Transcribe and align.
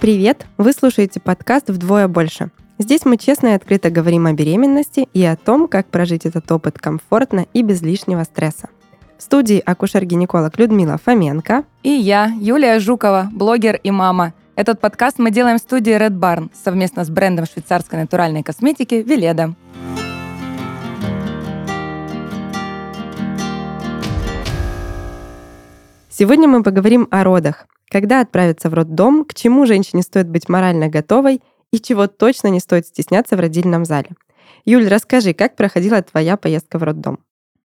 Привет! 0.00 0.44
Вы 0.58 0.72
слушаете 0.72 1.20
подкаст 1.20 1.70
«Вдвое 1.70 2.06
больше». 2.06 2.50
Здесь 2.78 3.06
мы 3.06 3.16
честно 3.16 3.48
и 3.48 3.52
открыто 3.52 3.88
говорим 3.88 4.26
о 4.26 4.34
беременности 4.34 5.08
и 5.14 5.24
о 5.24 5.36
том, 5.36 5.68
как 5.68 5.86
прожить 5.86 6.26
этот 6.26 6.52
опыт 6.52 6.78
комфортно 6.78 7.46
и 7.54 7.62
без 7.62 7.80
лишнего 7.80 8.24
стресса. 8.24 8.68
В 9.16 9.22
студии 9.22 9.62
акушер-гинеколог 9.64 10.58
Людмила 10.58 10.98
Фоменко 11.02 11.64
и 11.82 11.88
я, 11.88 12.30
Юлия 12.38 12.78
Жукова, 12.78 13.30
блогер 13.32 13.80
и 13.82 13.90
мама. 13.90 14.34
Этот 14.54 14.80
подкаст 14.80 15.18
мы 15.18 15.30
делаем 15.30 15.56
в 15.56 15.62
студии 15.62 15.96
Red 15.96 16.18
Barn 16.18 16.50
совместно 16.62 17.02
с 17.02 17.08
брендом 17.08 17.46
швейцарской 17.46 17.98
натуральной 17.98 18.42
косметики 18.42 18.96
Веледа. 18.96 19.54
Сегодня 26.18 26.48
мы 26.48 26.62
поговорим 26.62 27.08
о 27.10 27.24
родах. 27.24 27.66
Когда 27.90 28.22
отправиться 28.22 28.70
в 28.70 28.74
роддом, 28.74 29.26
к 29.26 29.34
чему 29.34 29.66
женщине 29.66 30.02
стоит 30.02 30.30
быть 30.30 30.48
морально 30.48 30.88
готовой 30.88 31.42
и 31.74 31.78
чего 31.78 32.06
точно 32.06 32.48
не 32.48 32.58
стоит 32.58 32.86
стесняться 32.86 33.36
в 33.36 33.40
родильном 33.40 33.84
зале. 33.84 34.08
Юль, 34.64 34.88
расскажи, 34.88 35.34
как 35.34 35.56
проходила 35.56 36.00
твоя 36.00 36.38
поездка 36.38 36.78
в 36.78 36.84
роддом? 36.84 37.18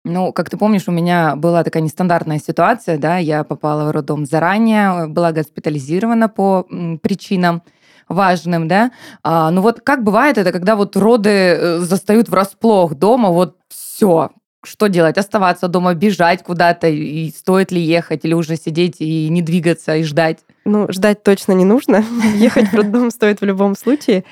Ну, 0.05 0.33
как 0.33 0.51
ты 0.51 0.57
помнишь, 0.57 0.89
у 0.89 0.91
меня 0.91 1.37
была 1.37 1.63
такая 1.63 1.81
нестандартная 1.81 2.41
ситуация, 2.41 2.99
да, 2.99 3.19
я 3.19 3.45
попала 3.45 3.85
в 3.85 3.93
роддом 3.93 4.27
заранее, 4.27 5.07
была 5.07 5.31
госпитализирована 5.31 6.29
по 6.29 6.67
причинам 7.03 7.63
важным, 8.09 8.67
да. 8.67 8.91
А, 9.23 9.53
ну 9.53 9.61
вот 9.61 9.81
как 9.81 10.03
бывает 10.03 10.39
это, 10.39 10.51
когда 10.51 10.75
вот 10.75 10.97
роды 10.97 11.31
э, 11.31 11.79
застают 11.79 12.29
врасплох 12.29 12.97
дома, 12.97 13.29
вот 13.29 13.59
все, 13.69 14.31
что 14.63 14.89
делать? 14.89 15.17
Оставаться 15.17 15.69
дома, 15.69 15.95
бежать 15.95 16.43
куда-то, 16.43 16.89
и 16.89 17.31
стоит 17.31 17.73
ли 17.73 17.81
ехать, 17.81 18.25
или 18.25 18.35
уже 18.35 18.57
сидеть 18.57 18.97
и 18.99 19.29
не 19.29 19.43
двигаться, 19.43 19.97
и 19.97 20.03
ждать? 20.03 20.39
Ну, 20.65 20.87
ждать 20.93 21.23
точно 21.23 21.53
не 21.53 21.65
нужно. 21.65 22.05
Ехать 22.35 22.69
в 22.69 22.75
роддом 22.75 23.11
стоит 23.11 23.41
в 23.41 23.45
любом 23.45 23.75
случае. 23.75 24.25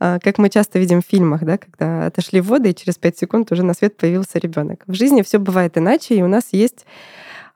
А, 0.00 0.18
как 0.18 0.38
мы 0.38 0.50
часто 0.50 0.78
видим 0.78 1.00
в 1.00 1.06
фильмах, 1.06 1.44
да, 1.44 1.58
когда 1.58 2.06
отошли 2.06 2.40
воды, 2.40 2.70
и 2.70 2.74
через 2.74 2.96
5 2.96 3.18
секунд 3.18 3.52
уже 3.52 3.62
на 3.62 3.74
свет 3.74 3.96
появился 3.96 4.38
ребенок. 4.38 4.82
В 4.86 4.94
жизни 4.94 5.22
все 5.22 5.38
бывает 5.38 5.78
иначе, 5.78 6.16
и 6.16 6.22
у 6.22 6.28
нас 6.28 6.48
есть 6.50 6.84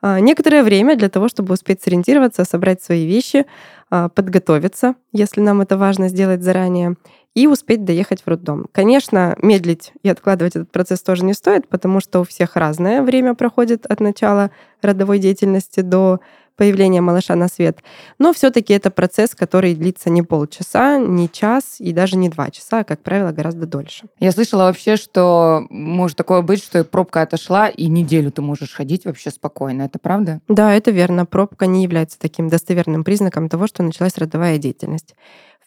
некоторое 0.02 0.62
время 0.62 0.96
для 0.96 1.08
того, 1.08 1.28
чтобы 1.28 1.54
успеть 1.54 1.82
сориентироваться, 1.82 2.44
собрать 2.44 2.82
свои 2.82 3.06
вещи, 3.06 3.46
а, 3.90 4.08
подготовиться, 4.08 4.94
если 5.12 5.40
нам 5.40 5.60
это 5.60 5.76
важно 5.76 6.08
сделать 6.08 6.42
заранее, 6.42 6.96
и 7.34 7.46
успеть 7.46 7.84
доехать 7.84 8.22
в 8.22 8.28
роддом. 8.28 8.66
Конечно, 8.72 9.36
медлить 9.40 9.92
и 10.02 10.08
откладывать 10.08 10.56
этот 10.56 10.72
процесс 10.72 11.02
тоже 11.02 11.24
не 11.24 11.32
стоит, 11.32 11.68
потому 11.68 12.00
что 12.00 12.20
у 12.20 12.24
всех 12.24 12.56
разное 12.56 13.02
время 13.02 13.34
проходит 13.34 13.86
от 13.86 14.00
начала 14.00 14.50
родовой 14.82 15.18
деятельности 15.18 15.80
до 15.80 16.20
появления 16.60 17.00
малыша 17.00 17.36
на 17.36 17.48
свет. 17.48 17.78
Но 18.18 18.34
все-таки 18.34 18.74
это 18.74 18.90
процесс, 18.90 19.34
который 19.34 19.74
длится 19.74 20.10
не 20.10 20.20
полчаса, 20.20 20.98
не 20.98 21.26
час 21.26 21.76
и 21.78 21.94
даже 21.94 22.18
не 22.18 22.28
два 22.28 22.50
часа, 22.50 22.80
а, 22.80 22.84
как 22.84 23.00
правило, 23.02 23.32
гораздо 23.32 23.64
дольше. 23.64 24.08
Я 24.18 24.30
слышала 24.30 24.64
вообще, 24.64 24.96
что 24.96 25.66
может 25.70 26.18
такое 26.18 26.42
быть, 26.42 26.62
что 26.62 26.84
пробка 26.84 27.22
отошла, 27.22 27.68
и 27.68 27.86
неделю 27.86 28.30
ты 28.30 28.42
можешь 28.42 28.74
ходить 28.74 29.06
вообще 29.06 29.30
спокойно. 29.30 29.84
Это 29.84 29.98
правда? 29.98 30.42
Да, 30.48 30.74
это 30.74 30.90
верно. 30.90 31.24
Пробка 31.24 31.64
не 31.64 31.82
является 31.82 32.18
таким 32.18 32.50
достоверным 32.50 33.04
признаком 33.04 33.48
того, 33.48 33.66
что 33.66 33.82
началась 33.82 34.18
родовая 34.18 34.58
деятельность. 34.58 35.14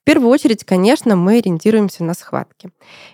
В 0.03 0.05
первую 0.05 0.31
очередь, 0.31 0.65
конечно, 0.65 1.15
мы 1.15 1.37
ориентируемся 1.37 2.03
на 2.03 2.13
схватки. 2.13 2.71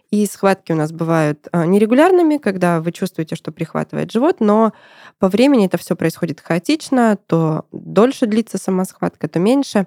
И 0.09 0.26
схватки 0.26 0.72
у 0.72 0.76
нас 0.76 0.92
бывают 0.92 1.48
а, 1.52 1.68
нерегулярными, 1.68 2.38
когда 2.38 2.81
вы 2.81 2.92
чувствуете, 2.92 3.36
что 3.36 3.52
прихватывает 3.52 4.12
живот, 4.12 4.38
но 4.40 4.73
по 5.20 5.28
времени 5.28 5.68
это 5.68 5.78
все 5.78 5.96
происходит 5.96 6.42
хаотично, 6.42 7.16
то 7.28 7.66
дольше 7.72 8.26
длится 8.26 8.58
сама 8.58 8.86
схватка, 8.86 9.28
то 9.28 9.38
меньше. 9.38 9.86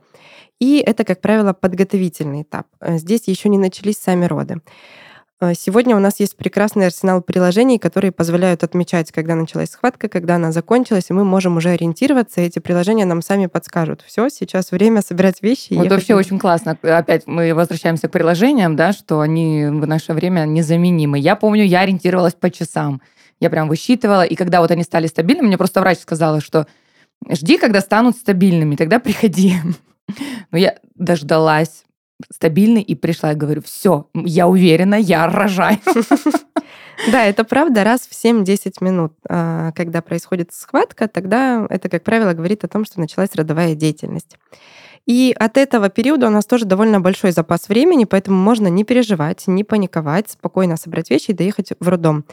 И 0.60 0.78
это, 0.78 1.02
как 1.02 1.20
правило, 1.20 1.52
подготовительный 1.52 2.42
этап. 2.42 2.68
Здесь 2.80 3.26
еще 3.26 3.48
не 3.48 3.58
начались 3.58 3.98
сами 3.98 4.26
роды. 4.26 4.60
А, 5.42 5.54
сегодня 5.54 5.96
у 5.96 5.98
нас 5.98 6.20
есть 6.20 6.36
прекрасный 6.36 6.86
арсенал 6.86 7.20
приложений, 7.20 7.80
которые 7.80 8.12
позволяют 8.12 8.62
отмечать, 8.62 9.10
когда 9.10 9.34
началась 9.34 9.70
схватка, 9.70 10.08
когда 10.08 10.36
она 10.36 10.52
закончилась, 10.52 11.06
и 11.10 11.12
мы 11.12 11.24
можем 11.24 11.56
уже 11.56 11.70
ориентироваться. 11.70 12.40
Эти 12.40 12.60
приложения 12.60 13.04
нам 13.06 13.22
сами 13.22 13.46
подскажут. 13.46 14.02
Все, 14.06 14.28
сейчас 14.28 14.70
время 14.70 15.02
собирать 15.02 15.42
вещи. 15.42 15.72
Вот 15.72 15.90
вообще 15.90 16.14
очень 16.14 16.38
классно. 16.38 16.78
Опять 16.82 17.26
мы 17.26 17.54
возвращаемся 17.54 18.06
к 18.06 18.12
приложениям, 18.12 18.76
да, 18.76 18.92
что 18.92 19.18
они 19.18 19.66
в 19.66 19.84
наше 19.84 20.12
время 20.12 20.44
незаменимы. 20.44 21.18
Я 21.18 21.34
помню, 21.34 21.64
я 21.64 21.80
ориентировалась 21.80 22.34
по 22.34 22.48
часам. 22.48 23.02
Я 23.40 23.50
прям 23.50 23.68
высчитывала, 23.68 24.22
и 24.22 24.36
когда 24.36 24.60
вот 24.60 24.70
они 24.70 24.84
стали 24.84 25.08
стабильными, 25.08 25.48
мне 25.48 25.58
просто 25.58 25.80
врач 25.80 25.98
сказала, 25.98 26.40
что 26.40 26.68
жди, 27.28 27.58
когда 27.58 27.80
станут 27.80 28.16
стабильными, 28.16 28.76
тогда 28.76 29.00
приходи. 29.00 29.54
Но 30.52 30.58
я 30.58 30.76
дождалась 30.94 31.82
стабильный, 32.30 32.82
и 32.82 32.94
пришла, 32.94 33.30
я 33.30 33.34
говорю, 33.34 33.62
все, 33.62 34.08
я 34.14 34.48
уверена, 34.48 34.94
я 34.96 35.26
рожаю. 35.28 35.78
Да, 37.10 37.24
это 37.24 37.42
правда, 37.42 37.82
раз 37.82 38.02
в 38.02 38.12
7-10 38.12 38.74
минут, 38.80 39.12
а, 39.28 39.72
когда 39.72 40.02
происходит 40.02 40.52
схватка, 40.52 41.08
тогда 41.08 41.66
это, 41.68 41.88
как 41.88 42.04
правило, 42.04 42.32
говорит 42.32 42.62
о 42.64 42.68
том, 42.68 42.84
что 42.84 43.00
началась 43.00 43.34
родовая 43.34 43.74
деятельность. 43.74 44.36
И 45.06 45.34
от 45.36 45.56
этого 45.56 45.88
периода 45.88 46.28
у 46.28 46.30
нас 46.30 46.46
тоже 46.46 46.64
довольно 46.64 47.00
большой 47.00 47.32
запас 47.32 47.68
времени, 47.68 48.04
поэтому 48.04 48.36
можно 48.36 48.68
не 48.68 48.84
переживать, 48.84 49.46
не 49.48 49.64
паниковать, 49.64 50.30
спокойно 50.30 50.76
собрать 50.76 51.10
вещи 51.10 51.32
и 51.32 51.34
доехать 51.34 51.72
в 51.80 51.88
роддом. 51.88 52.24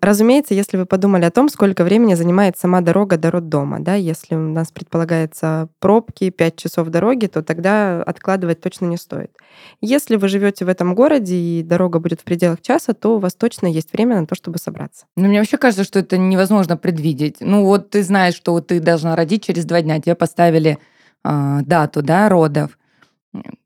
Разумеется, 0.00 0.54
если 0.54 0.76
вы 0.76 0.86
подумали 0.86 1.24
о 1.24 1.30
том, 1.30 1.48
сколько 1.48 1.82
времени 1.82 2.14
занимает 2.14 2.56
сама 2.56 2.80
дорога 2.80 3.16
до 3.16 3.32
роддома, 3.32 3.80
да, 3.80 3.94
если 3.94 4.36
у 4.36 4.38
нас 4.38 4.70
предполагается 4.70 5.68
пробки, 5.80 6.30
5 6.30 6.56
часов 6.56 6.88
дороги, 6.88 7.26
то 7.26 7.42
тогда 7.42 8.02
откладывать 8.02 8.60
точно 8.60 8.86
не 8.86 8.96
стоит. 8.96 9.32
Если 9.80 10.16
вы 10.16 10.28
живете 10.28 10.64
в 10.64 10.68
этом 10.68 10.94
городе 10.94 11.34
и 11.34 11.62
дорога 11.64 11.98
будет 11.98 12.20
в 12.20 12.24
пределах 12.24 12.60
часа, 12.60 12.94
то 12.94 13.16
у 13.16 13.18
вас 13.18 13.34
точно 13.34 13.66
есть 13.66 13.92
время 13.92 14.20
на 14.20 14.26
то, 14.26 14.36
чтобы 14.36 14.58
собраться. 14.58 15.06
Но 15.16 15.26
мне 15.26 15.40
вообще 15.40 15.56
кажется, 15.56 15.84
что 15.84 15.98
это 15.98 16.16
невозможно 16.16 16.76
предвидеть. 16.76 17.38
Ну 17.40 17.64
вот 17.64 17.90
ты 17.90 18.04
знаешь, 18.04 18.34
что 18.34 18.60
ты 18.60 18.78
должна 18.78 19.16
родить 19.16 19.44
через 19.44 19.64
два 19.64 19.82
дня, 19.82 20.00
тебе 20.00 20.14
поставили 20.14 20.78
э, 21.24 21.60
дату, 21.62 22.02
да, 22.02 22.28
родов, 22.28 22.78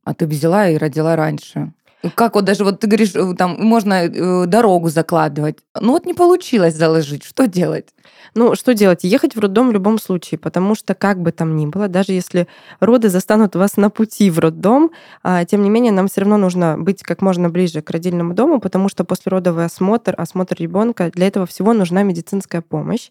а 0.05 0.15
ты 0.15 0.27
взяла 0.27 0.69
и 0.69 0.77
родила 0.77 1.17
раньше. 1.17 1.73
Как 2.15 2.35
вот 2.35 2.45
даже 2.45 2.65
вот 2.65 2.81
ты 2.81 2.89
говоришь, 2.89 3.15
э, 3.15 3.35
там 3.35 3.57
можно 3.59 4.05
э, 4.05 4.47
дорогу 4.47 4.89
закладывать. 4.89 5.59
Ну 5.81 5.93
вот 5.93 6.05
не 6.05 6.15
получилось 6.15 6.75
заложить. 6.75 7.25
Что 7.25 7.47
делать? 7.47 7.91
Ну, 8.35 8.55
что 8.55 8.75
делать? 8.75 9.05
Ехать 9.05 9.37
в 9.37 9.41
роддом 9.41 9.69
в 9.69 9.73
любом 9.73 9.99
случае, 9.99 10.39
потому 10.39 10.75
что 10.75 10.95
как 10.95 11.21
бы 11.21 11.33
там 11.33 11.57
ни 11.57 11.67
было, 11.67 11.89
даже 11.89 12.13
если 12.13 12.49
роды 12.81 13.09
застанут 13.09 13.55
вас 13.55 13.77
на 13.77 13.91
пути 13.91 14.31
в 14.31 14.39
роддом, 14.39 14.91
а, 15.23 15.45
тем 15.45 15.63
не 15.63 15.71
менее 15.71 15.93
нам 15.93 16.09
все 16.09 16.23
равно 16.23 16.37
нужно 16.37 16.77
быть 16.79 17.03
как 17.03 17.23
можно 17.23 17.51
ближе 17.51 17.83
к 17.83 17.91
родильному 17.91 18.35
дому, 18.35 18.61
потому 18.61 18.89
что 18.89 19.05
послеродовый 19.05 19.65
осмотр, 19.65 20.15
осмотр 20.17 20.57
ребенка, 20.59 21.11
для 21.15 21.27
этого 21.27 21.47
всего 21.47 21.73
нужна 21.73 22.03
медицинская 22.03 22.63
помощь. 22.63 23.11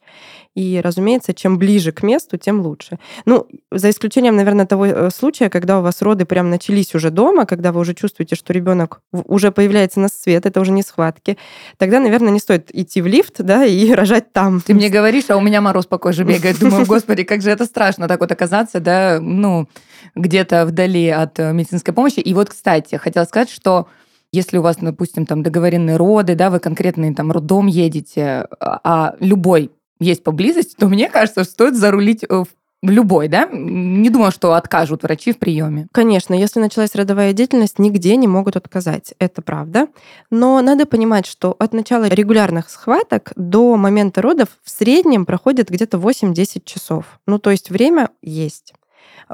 И, 0.55 0.81
разумеется, 0.83 1.33
чем 1.33 1.57
ближе 1.57 1.91
к 1.91 2.03
месту, 2.03 2.37
тем 2.37 2.61
лучше. 2.61 2.99
Ну, 3.25 3.47
за 3.71 3.89
исключением, 3.89 4.35
наверное, 4.35 4.65
того 4.65 4.85
э, 4.85 5.09
случая, 5.09 5.49
когда 5.49 5.79
у 5.79 5.81
вас 5.81 6.01
роды 6.01 6.25
прям 6.25 6.49
начались 6.49 6.93
уже 6.93 7.09
дома, 7.09 7.45
когда 7.45 7.71
вы 7.71 7.79
уже 7.79 7.93
чувствуете, 7.93 8.35
что 8.35 8.51
ребенок 8.53 9.01
уже 9.11 9.51
появляется 9.51 9.99
на 9.99 10.09
свет, 10.09 10.45
это 10.45 10.59
уже 10.59 10.71
не 10.71 10.83
схватки, 10.83 11.37
тогда, 11.77 11.99
наверное, 11.99 12.31
не 12.31 12.39
стоит 12.39 12.69
идти 12.73 13.01
в 13.01 13.07
лифт, 13.07 13.35
да, 13.39 13.65
и 13.65 13.91
рожать 13.93 14.33
там. 14.33 14.61
Ты 14.61 14.73
мне 14.81 14.89
говоришь, 14.89 15.25
а 15.29 15.37
у 15.37 15.41
меня 15.41 15.61
мороз 15.61 15.85
по 15.85 15.99
коже 15.99 16.23
бегает. 16.23 16.57
Думаю, 16.57 16.85
господи, 16.87 17.23
как 17.23 17.43
же 17.43 17.51
это 17.51 17.65
страшно 17.65 18.07
так 18.07 18.19
вот 18.19 18.31
оказаться, 18.31 18.79
да, 18.79 19.19
ну, 19.21 19.69
где-то 20.15 20.65
вдали 20.65 21.07
от 21.07 21.37
э, 21.37 21.53
медицинской 21.53 21.93
помощи. 21.93 22.19
И 22.19 22.33
вот, 22.33 22.49
кстати, 22.49 22.95
хотела 22.95 23.25
сказать, 23.25 23.51
что 23.51 23.87
если 24.31 24.57
у 24.57 24.63
вас, 24.63 24.77
допустим, 24.81 25.27
там 25.27 25.43
договоренные 25.43 25.97
роды, 25.97 26.33
да, 26.33 26.49
вы 26.49 26.57
конкретный 26.57 27.13
там 27.13 27.31
роддом 27.31 27.67
едете, 27.67 28.47
а, 28.59 28.79
а 28.83 29.15
любой 29.19 29.69
есть 29.99 30.23
поблизости, 30.23 30.73
то 30.75 30.87
мне 30.87 31.09
кажется, 31.09 31.43
что 31.43 31.51
стоит 31.51 31.75
зарулить 31.75 32.23
э, 32.23 32.27
в 32.43 32.47
Любой, 32.83 33.27
да? 33.27 33.47
Не 33.51 34.09
думаю, 34.09 34.31
что 34.31 34.53
откажут 34.53 35.03
врачи 35.03 35.33
в 35.33 35.37
приеме. 35.37 35.87
Конечно, 35.91 36.33
если 36.33 36.59
началась 36.59 36.95
родовая 36.95 37.31
деятельность, 37.31 37.77
нигде 37.77 38.15
не 38.15 38.27
могут 38.27 38.55
отказать. 38.55 39.13
Это 39.19 39.43
правда. 39.43 39.87
Но 40.31 40.59
надо 40.61 40.87
понимать, 40.87 41.27
что 41.27 41.55
от 41.59 41.73
начала 41.73 42.05
регулярных 42.05 42.71
схваток 42.71 43.33
до 43.35 43.77
момента 43.77 44.23
родов 44.23 44.49
в 44.63 44.69
среднем 44.71 45.27
проходит 45.27 45.69
где-то 45.69 45.97
8-10 45.97 46.63
часов. 46.65 47.19
Ну, 47.27 47.37
то 47.37 47.51
есть 47.51 47.69
время 47.69 48.09
есть. 48.23 48.73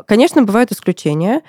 Конечно, 0.05 0.43
бывают 0.43 0.73
исключения. 0.73 1.41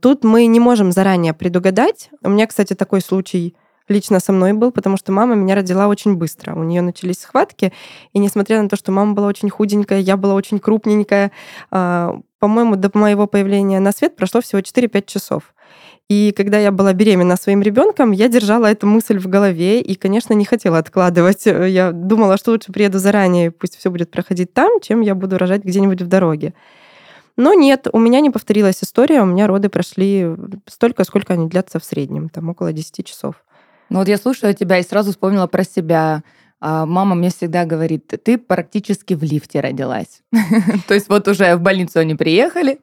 Тут 0.00 0.24
мы 0.24 0.46
не 0.46 0.58
можем 0.58 0.90
заранее 0.90 1.34
предугадать. 1.34 2.10
У 2.22 2.30
меня, 2.30 2.48
кстати, 2.48 2.74
такой 2.74 3.00
случай 3.00 3.54
лично 3.88 4.20
со 4.20 4.32
мной 4.32 4.52
был, 4.52 4.72
потому 4.72 4.96
что 4.96 5.12
мама 5.12 5.34
меня 5.34 5.54
родила 5.54 5.88
очень 5.88 6.14
быстро. 6.14 6.54
У 6.54 6.62
нее 6.62 6.82
начались 6.82 7.20
схватки, 7.20 7.72
и 8.12 8.18
несмотря 8.18 8.62
на 8.62 8.68
то, 8.68 8.76
что 8.76 8.92
мама 8.92 9.14
была 9.14 9.28
очень 9.28 9.50
худенькая, 9.50 10.00
я 10.00 10.16
была 10.16 10.34
очень 10.34 10.58
крупненькая, 10.58 11.32
а, 11.70 12.16
по-моему, 12.38 12.76
до 12.76 12.90
моего 12.94 13.26
появления 13.26 13.80
на 13.80 13.92
свет 13.92 14.16
прошло 14.16 14.40
всего 14.40 14.60
4-5 14.60 15.06
часов. 15.06 15.54
И 16.10 16.34
когда 16.36 16.58
я 16.58 16.70
была 16.70 16.92
беременна 16.92 17.36
своим 17.36 17.62
ребенком, 17.62 18.12
я 18.12 18.28
держала 18.28 18.66
эту 18.66 18.86
мысль 18.86 19.18
в 19.18 19.26
голове 19.26 19.80
и, 19.80 19.94
конечно, 19.94 20.34
не 20.34 20.44
хотела 20.44 20.76
откладывать. 20.76 21.46
Я 21.46 21.92
думала, 21.92 22.36
что 22.36 22.50
лучше 22.50 22.72
приеду 22.72 22.98
заранее, 22.98 23.50
пусть 23.50 23.76
все 23.76 23.90
будет 23.90 24.10
проходить 24.10 24.52
там, 24.52 24.80
чем 24.80 25.00
я 25.00 25.14
буду 25.14 25.38
рожать 25.38 25.64
где-нибудь 25.64 26.02
в 26.02 26.06
дороге. 26.06 26.52
Но 27.36 27.54
нет, 27.54 27.88
у 27.92 27.98
меня 27.98 28.20
не 28.20 28.30
повторилась 28.30 28.82
история, 28.82 29.22
у 29.22 29.26
меня 29.26 29.46
роды 29.46 29.68
прошли 29.68 30.28
столько, 30.66 31.04
сколько 31.04 31.32
они 31.32 31.48
длятся 31.48 31.80
в 31.80 31.84
среднем, 31.84 32.28
там 32.28 32.48
около 32.50 32.72
10 32.72 33.04
часов. 33.06 33.43
Ну 33.90 33.98
вот 33.98 34.08
я 34.08 34.16
слушаю 34.16 34.54
тебя 34.54 34.78
и 34.78 34.82
сразу 34.82 35.10
вспомнила 35.10 35.46
про 35.46 35.64
себя. 35.64 36.22
А 36.60 36.86
мама 36.86 37.14
мне 37.14 37.28
всегда 37.28 37.66
говорит, 37.66 38.12
ты 38.24 38.38
практически 38.38 39.12
в 39.14 39.22
лифте 39.22 39.60
родилась. 39.60 40.22
То 40.88 40.94
есть 40.94 41.08
вот 41.08 41.28
уже 41.28 41.56
в 41.56 41.60
больницу 41.60 41.98
они 41.98 42.14
приехали, 42.14 42.80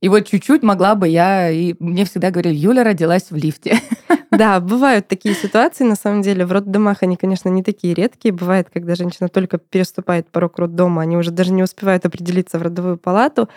и 0.00 0.08
вот 0.08 0.28
чуть-чуть 0.28 0.62
могла 0.62 0.94
бы 0.94 1.08
я, 1.08 1.50
и 1.50 1.74
мне 1.80 2.04
всегда 2.04 2.30
говорили, 2.30 2.54
Юля 2.54 2.84
родилась 2.84 3.30
в 3.30 3.36
лифте. 3.36 3.80
Да, 4.36 4.60
бывают 4.60 5.08
такие 5.08 5.34
ситуации, 5.34 5.84
на 5.84 5.96
самом 5.96 6.22
деле. 6.22 6.44
В 6.44 6.52
роддомах 6.52 7.02
они, 7.02 7.16
конечно, 7.16 7.48
не 7.48 7.62
такие 7.62 7.94
редкие. 7.94 8.32
Бывает, 8.32 8.68
когда 8.72 8.94
женщина 8.94 9.28
только 9.28 9.58
переступает 9.58 10.28
порог 10.28 10.58
роддома, 10.58 11.02
они 11.02 11.16
уже 11.16 11.30
даже 11.30 11.52
не 11.52 11.62
успевают 11.62 12.04
определиться 12.04 12.58
в 12.58 12.62
родовую 12.62 12.98
палату. 12.98 13.48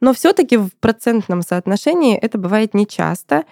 Но 0.00 0.12
все 0.12 0.32
таки 0.32 0.56
в 0.56 0.70
процентном 0.80 1.42
соотношении 1.42 2.16
это 2.16 2.38
бывает 2.38 2.74
нечасто, 2.74 3.44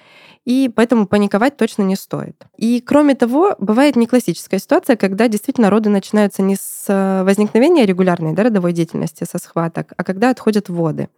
и 0.44 0.70
поэтому 0.74 1.06
паниковать 1.06 1.56
точно 1.56 1.82
не 1.82 1.96
стоит. 1.96 2.44
И 2.56 2.80
кроме 2.80 3.14
того, 3.14 3.54
бывает 3.58 3.94
не 3.96 4.06
классическая 4.06 4.58
ситуация, 4.58 4.96
когда 4.96 5.28
действительно 5.28 5.70
роды 5.70 5.90
начинаются 5.90 6.42
не 6.42 6.56
с 6.56 6.86
э, 6.88 7.22
возникновения 7.24 7.86
регулярной 7.86 8.32
да, 8.32 8.44
родовой 8.44 8.72
деятельности, 8.72 9.24
со 9.30 9.38
схваток, 9.38 9.92
а 9.96 10.02
когда 10.02 10.30
отходят 10.30 10.68
воды. 10.68 11.08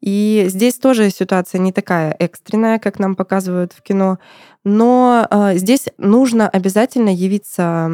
И 0.00 0.46
здесь 0.48 0.78
тоже 0.78 1.10
ситуация 1.10 1.58
не 1.58 1.72
такая 1.72 2.14
экстренная, 2.18 2.78
как 2.78 2.98
нам 2.98 3.14
показывают 3.14 3.72
в 3.72 3.82
кино, 3.82 4.18
но 4.64 5.26
э, 5.30 5.56
здесь 5.56 5.86
нужно 5.98 6.48
обязательно 6.48 7.10
явиться 7.10 7.90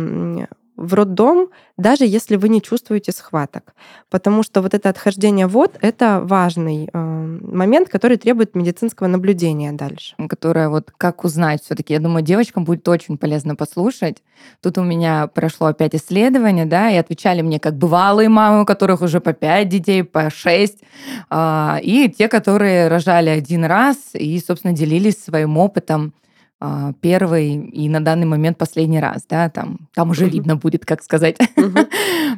в 0.80 0.94
роддом, 0.94 1.50
даже 1.76 2.04
если 2.06 2.36
вы 2.36 2.48
не 2.48 2.62
чувствуете 2.62 3.12
схваток. 3.12 3.74
Потому 4.08 4.42
что 4.42 4.62
вот 4.62 4.74
это 4.74 4.88
отхождение 4.88 5.46
вод— 5.46 5.76
это 5.80 6.20
важный 6.22 6.88
э, 6.92 7.38
момент, 7.42 7.90
который 7.90 8.16
требует 8.16 8.54
медицинского 8.54 9.06
наблюдения 9.06 9.72
дальше. 9.72 10.14
Которое 10.28 10.70
вот 10.70 10.90
как 10.96 11.24
узнать 11.24 11.62
все 11.62 11.74
таки 11.74 11.92
Я 11.92 12.00
думаю, 12.00 12.22
девочкам 12.22 12.64
будет 12.64 12.88
очень 12.88 13.18
полезно 13.18 13.56
послушать. 13.56 14.22
Тут 14.62 14.78
у 14.78 14.82
меня 14.82 15.26
прошло 15.26 15.66
опять 15.66 15.94
исследование, 15.94 16.64
да, 16.64 16.90
и 16.90 16.96
отвечали 16.96 17.42
мне 17.42 17.60
как 17.60 17.76
бывалые 17.76 18.30
мамы, 18.30 18.62
у 18.62 18.66
которых 18.66 19.02
уже 19.02 19.20
по 19.20 19.34
пять 19.34 19.68
детей, 19.68 20.02
по 20.02 20.30
шесть, 20.30 20.78
э, 21.30 21.76
и 21.82 22.08
те, 22.08 22.28
которые 22.28 22.88
рожали 22.88 23.28
один 23.28 23.66
раз 23.66 23.96
и, 24.14 24.40
собственно, 24.40 24.72
делились 24.72 25.22
своим 25.22 25.58
опытом 25.58 26.14
первый 27.00 27.54
и 27.54 27.88
на 27.88 28.04
данный 28.04 28.26
момент 28.26 28.58
последний 28.58 29.00
раз, 29.00 29.24
да, 29.28 29.48
там, 29.48 29.88
там 29.94 30.10
уже 30.10 30.28
видно 30.28 30.56
будет, 30.56 30.84
как 30.84 31.02
сказать. 31.02 31.36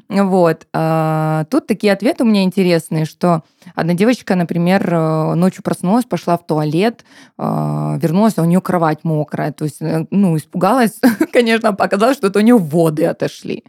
Вот. 0.08 0.66
А, 0.72 1.44
тут 1.50 1.66
такие 1.66 1.92
ответы 1.92 2.24
у 2.24 2.26
меня 2.26 2.42
интересные, 2.42 3.04
что 3.04 3.42
одна 3.74 3.94
девочка, 3.94 4.34
например, 4.34 4.86
э, 4.92 5.34
ночью 5.34 5.62
проснулась, 5.62 6.04
пошла 6.04 6.36
в 6.36 6.46
туалет, 6.46 7.04
а, 7.38 7.96
вернулась, 8.00 8.34
а 8.36 8.42
у 8.42 8.44
нее 8.44 8.60
кровать 8.60 9.04
мокрая, 9.04 9.52
то 9.52 9.64
есть, 9.64 9.80
э, 9.80 10.06
ну, 10.10 10.36
испугалась, 10.36 11.00
конечно, 11.32 11.70
оказалось, 11.70 12.16
что 12.16 12.26
это 12.26 12.38
у 12.38 12.42
нее 12.42 12.58
воды 12.58 13.06
отошли. 13.06 13.64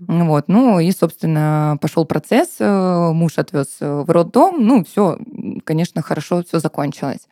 Вот, 0.00 0.48
ну, 0.48 0.80
и, 0.80 0.90
собственно, 0.90 1.78
пошел 1.80 2.04
процесс, 2.04 2.56
э, 2.58 3.10
муж 3.12 3.38
отвез 3.38 3.76
в 3.80 4.10
роддом, 4.10 4.66
ну, 4.66 4.84
все, 4.84 5.18
конечно, 5.64 6.02
хорошо 6.02 6.42
все 6.46 6.58
закончилось. 6.58 7.26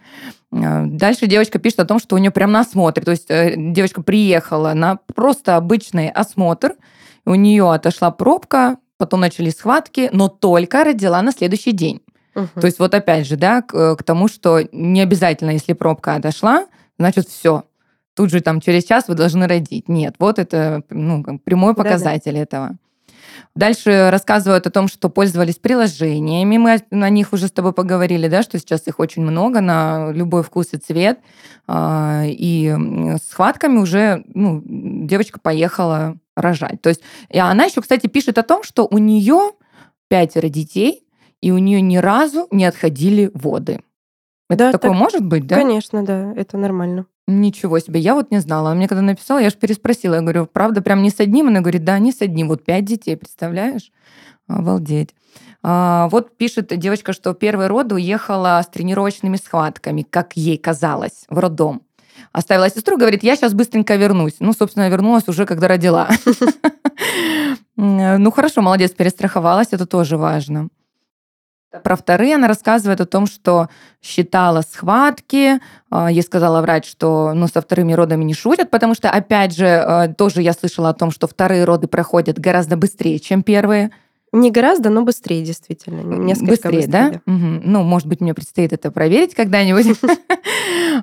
Дальше 0.54 1.26
девочка 1.26 1.58
пишет 1.58 1.80
о 1.80 1.84
том, 1.84 1.98
что 1.98 2.14
у 2.14 2.18
нее 2.18 2.30
прям 2.30 2.52
на 2.52 2.60
осмотре, 2.60 3.02
то 3.02 3.10
есть 3.10 3.28
девочка 3.28 4.02
приехала 4.02 4.72
на 4.72 4.98
просто 5.14 5.56
обычный 5.56 6.10
осмотр, 6.10 6.74
у 7.26 7.34
нее 7.34 7.72
отошла 7.72 8.10
пробка, 8.12 8.78
потом 8.96 9.20
начались 9.20 9.56
схватки, 9.56 10.10
но 10.12 10.28
только 10.28 10.84
родила 10.84 11.20
на 11.22 11.32
следующий 11.32 11.72
день. 11.72 12.02
Угу. 12.36 12.60
То 12.60 12.66
есть 12.66 12.78
вот 12.78 12.94
опять 12.94 13.26
же, 13.26 13.36
да, 13.36 13.62
к, 13.62 13.96
к 13.96 14.02
тому, 14.02 14.28
что 14.28 14.60
не 14.72 15.00
обязательно, 15.00 15.50
если 15.50 15.72
пробка 15.72 16.14
отошла, 16.14 16.66
значит 16.98 17.28
все. 17.28 17.64
Тут 18.14 18.30
же 18.30 18.40
там 18.40 18.60
через 18.60 18.84
час 18.84 19.08
вы 19.08 19.14
должны 19.14 19.48
родить. 19.48 19.88
Нет, 19.88 20.14
вот 20.18 20.38
это 20.38 20.82
ну, 20.88 21.24
прямой 21.44 21.74
показатель 21.74 22.32
Да-да. 22.32 22.42
этого. 22.42 22.76
Дальше 23.54 24.10
рассказывают 24.10 24.66
о 24.66 24.70
том, 24.70 24.88
что 24.88 25.08
пользовались 25.08 25.56
приложениями. 25.56 26.58
Мы 26.58 26.82
на 26.90 27.08
них 27.08 27.32
уже 27.32 27.48
с 27.48 27.52
тобой 27.52 27.72
поговорили, 27.72 28.28
да, 28.28 28.42
что 28.42 28.58
сейчас 28.58 28.86
их 28.86 28.98
очень 28.98 29.22
много 29.22 29.60
на 29.60 30.10
любой 30.12 30.42
вкус 30.42 30.68
и 30.72 30.76
цвет. 30.76 31.20
А, 31.66 32.24
и 32.26 32.68
с 32.68 33.30
схватками 33.30 33.78
уже 33.78 34.24
ну, 34.34 34.62
девочка 34.64 35.38
поехала 35.40 36.16
рожать. 36.36 36.82
То 36.82 36.88
есть, 36.88 37.02
и 37.30 37.38
она 37.38 37.64
еще, 37.64 37.80
кстати, 37.80 38.06
пишет 38.06 38.38
о 38.38 38.42
том, 38.42 38.62
что 38.62 38.86
у 38.90 38.98
нее 38.98 39.52
пятеро 40.08 40.48
детей, 40.48 41.06
и 41.40 41.50
у 41.50 41.58
нее 41.58 41.80
ни 41.80 41.96
разу 41.96 42.48
не 42.50 42.64
отходили 42.64 43.30
воды. 43.34 43.80
Это 44.48 44.66
да, 44.66 44.72
такое 44.72 44.90
так, 44.90 45.00
может 45.00 45.24
быть, 45.24 45.46
да? 45.46 45.56
Конечно, 45.56 46.04
да, 46.04 46.32
это 46.34 46.56
нормально. 46.56 47.06
Ничего 47.26 47.78
себе, 47.78 48.00
я 48.00 48.14
вот 48.14 48.30
не 48.30 48.40
знала. 48.40 48.70
Она 48.70 48.76
мне 48.76 48.88
когда 48.88 49.02
написала, 49.02 49.38
я 49.38 49.48
же 49.48 49.56
переспросила, 49.56 50.16
я 50.16 50.20
говорю, 50.20 50.46
правда, 50.46 50.82
прям 50.82 51.02
не 51.02 51.10
с 51.10 51.20
одним? 51.20 51.48
Она 51.48 51.60
говорит, 51.60 51.84
да, 51.84 51.98
не 51.98 52.12
с 52.12 52.20
одним, 52.20 52.48
вот 52.48 52.64
пять 52.64 52.84
детей, 52.84 53.16
представляешь? 53.16 53.90
Обалдеть. 54.46 55.14
А, 55.62 56.08
вот 56.10 56.36
пишет 56.36 56.78
девочка, 56.78 57.14
что 57.14 57.32
первый 57.32 57.68
род 57.68 57.92
уехала 57.92 58.60
с 58.62 58.68
тренировочными 58.68 59.36
схватками, 59.36 60.02
как 60.02 60.36
ей 60.36 60.58
казалось, 60.58 61.24
в 61.30 61.38
роддом. 61.38 61.82
Оставила 62.32 62.68
сестру, 62.68 62.98
говорит, 62.98 63.22
я 63.22 63.36
сейчас 63.36 63.54
быстренько 63.54 63.96
вернусь. 63.96 64.36
Ну, 64.40 64.52
собственно, 64.52 64.88
вернулась 64.90 65.26
уже, 65.28 65.46
когда 65.46 65.68
родила. 65.68 66.08
Ну, 67.76 68.30
хорошо, 68.30 68.62
молодец, 68.62 68.92
перестраховалась, 68.92 69.68
это 69.72 69.84
тоже 69.84 70.16
важно. 70.16 70.68
Про 71.82 71.96
вторые 71.96 72.36
она 72.36 72.46
рассказывает 72.46 73.00
о 73.00 73.06
том, 73.06 73.26
что 73.26 73.68
считала 74.00 74.62
схватки. 74.62 75.60
А, 75.90 76.10
ей 76.10 76.22
сказала 76.22 76.60
врач, 76.60 76.88
что 76.88 77.32
ну, 77.34 77.48
со 77.48 77.60
вторыми 77.60 77.92
родами 77.92 78.22
не 78.24 78.34
шутят, 78.34 78.70
потому 78.70 78.94
что, 78.94 79.10
опять 79.10 79.56
же, 79.56 79.66
а, 79.66 80.08
тоже 80.08 80.42
я 80.42 80.52
слышала 80.52 80.90
о 80.90 80.94
том, 80.94 81.10
что 81.10 81.26
вторые 81.26 81.64
роды 81.64 81.88
проходят 81.88 82.38
гораздо 82.38 82.76
быстрее, 82.76 83.18
чем 83.18 83.42
первые. 83.42 83.90
Не 84.34 84.50
гораздо, 84.50 84.90
но 84.90 85.02
быстрее, 85.02 85.44
действительно. 85.44 86.00
Несколько 86.00 86.50
быстрее, 86.50 86.70
быстрее 86.72 87.22
да? 87.24 87.32
Угу. 87.32 87.62
Ну, 87.64 87.82
может 87.84 88.08
быть, 88.08 88.20
мне 88.20 88.34
предстоит 88.34 88.72
это 88.72 88.90
проверить 88.90 89.34
когда-нибудь. 89.34 89.98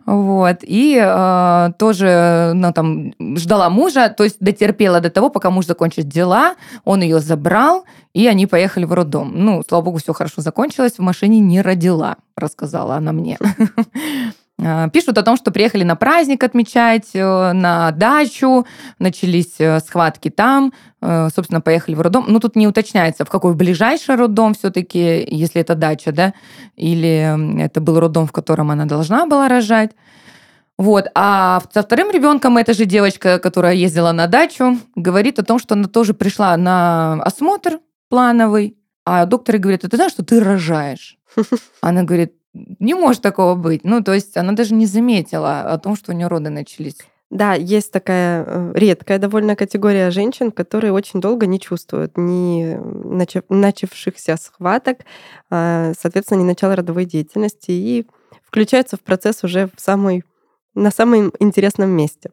Вот. 0.05 0.59
И 0.61 0.97
э, 1.01 1.69
тоже, 1.77 2.53
ну, 2.55 2.71
там, 2.71 3.13
ждала 3.37 3.69
мужа, 3.69 4.07
то 4.09 4.23
есть 4.23 4.37
дотерпела 4.39 5.01
до 5.01 5.09
того, 5.09 5.29
пока 5.29 5.49
муж 5.49 5.65
закончит 5.65 6.07
дела, 6.07 6.55
он 6.85 7.01
ее 7.01 7.19
забрал, 7.19 7.83
и 8.13 8.25
они 8.27 8.47
поехали 8.47 8.85
в 8.85 8.93
роддом. 8.93 9.33
Ну, 9.35 9.63
слава 9.67 9.83
богу, 9.83 9.97
все 9.97 10.13
хорошо 10.13 10.41
закончилось, 10.41 10.93
в 10.93 11.01
машине 11.01 11.39
не 11.39 11.61
родила, 11.61 12.15
рассказала 12.37 12.95
она 12.95 13.11
мне. 13.11 13.37
А, 14.63 14.89
пишут 14.89 15.17
о 15.17 15.23
том, 15.23 15.37
что 15.37 15.51
приехали 15.51 15.83
на 15.83 15.95
праздник 15.95 16.43
отмечать, 16.43 17.09
э, 17.13 17.51
на 17.53 17.91
дачу, 17.91 18.67
начались 18.99 19.55
э, 19.59 19.79
схватки 19.79 20.29
там, 20.29 20.71
э, 21.01 21.29
собственно, 21.33 21.61
поехали 21.61 21.95
в 21.95 22.01
роддом. 22.01 22.25
Ну, 22.27 22.39
тут 22.39 22.55
не 22.55 22.67
уточняется, 22.67 23.25
в 23.25 23.29
какой 23.29 23.55
ближайший 23.55 24.15
роддом 24.15 24.53
все-таки, 24.53 25.25
если 25.27 25.61
это 25.61 25.73
дача, 25.75 26.11
да, 26.11 26.33
или 26.75 27.61
это 27.63 27.81
был 27.81 27.99
роддом, 27.99 28.27
в 28.27 28.31
котором 28.31 28.69
она 28.69 28.85
должна 28.85 29.25
была 29.25 29.47
рожать. 29.47 29.91
Вот. 30.77 31.07
А 31.15 31.61
со 31.73 31.81
вторым 31.81 32.11
ребенком 32.11 32.57
эта 32.57 32.73
же 32.73 32.85
девочка, 32.85 33.39
которая 33.39 33.73
ездила 33.73 34.11
на 34.11 34.27
дачу, 34.27 34.77
говорит 34.95 35.39
о 35.39 35.43
том, 35.43 35.59
что 35.59 35.75
она 35.75 35.87
тоже 35.87 36.13
пришла 36.13 36.55
на 36.57 37.21
осмотр 37.23 37.79
плановый, 38.09 38.77
а 39.05 39.25
доктор 39.25 39.57
говорит, 39.57 39.83
а 39.85 39.89
ты 39.89 39.95
знаешь, 39.95 40.11
что 40.11 40.23
ты 40.23 40.39
рожаешь? 40.39 41.17
Она 41.81 42.03
говорит, 42.03 42.33
не 42.53 42.93
может 42.93 43.21
такого 43.21 43.55
быть. 43.55 43.83
Ну, 43.83 44.03
то 44.03 44.13
есть 44.13 44.37
она 44.37 44.53
даже 44.53 44.73
не 44.73 44.85
заметила 44.85 45.61
о 45.61 45.77
том, 45.77 45.95
что 45.95 46.11
у 46.11 46.15
нее 46.15 46.27
роды 46.27 46.49
начались. 46.49 46.97
Да, 47.29 47.53
есть 47.53 47.93
такая 47.93 48.43
э, 48.45 48.71
редкая 48.75 49.17
довольно 49.17 49.55
категория 49.55 50.11
женщин, 50.11 50.51
которые 50.51 50.91
очень 50.91 51.21
долго 51.21 51.45
не 51.47 51.61
чувствуют 51.61 52.17
ни 52.17 52.77
начавшихся 53.47 54.35
схваток, 54.35 54.99
а, 55.49 55.93
соответственно, 55.97 56.41
ни 56.41 56.43
начала 56.43 56.75
родовой 56.75 57.05
деятельности 57.05 57.71
и 57.71 58.05
включаются 58.43 58.97
в 58.97 58.99
процесс 58.99 59.45
уже 59.45 59.69
в 59.73 59.79
самый, 59.79 60.25
на 60.75 60.91
самом 60.91 61.31
интересном 61.39 61.91
месте. 61.91 62.31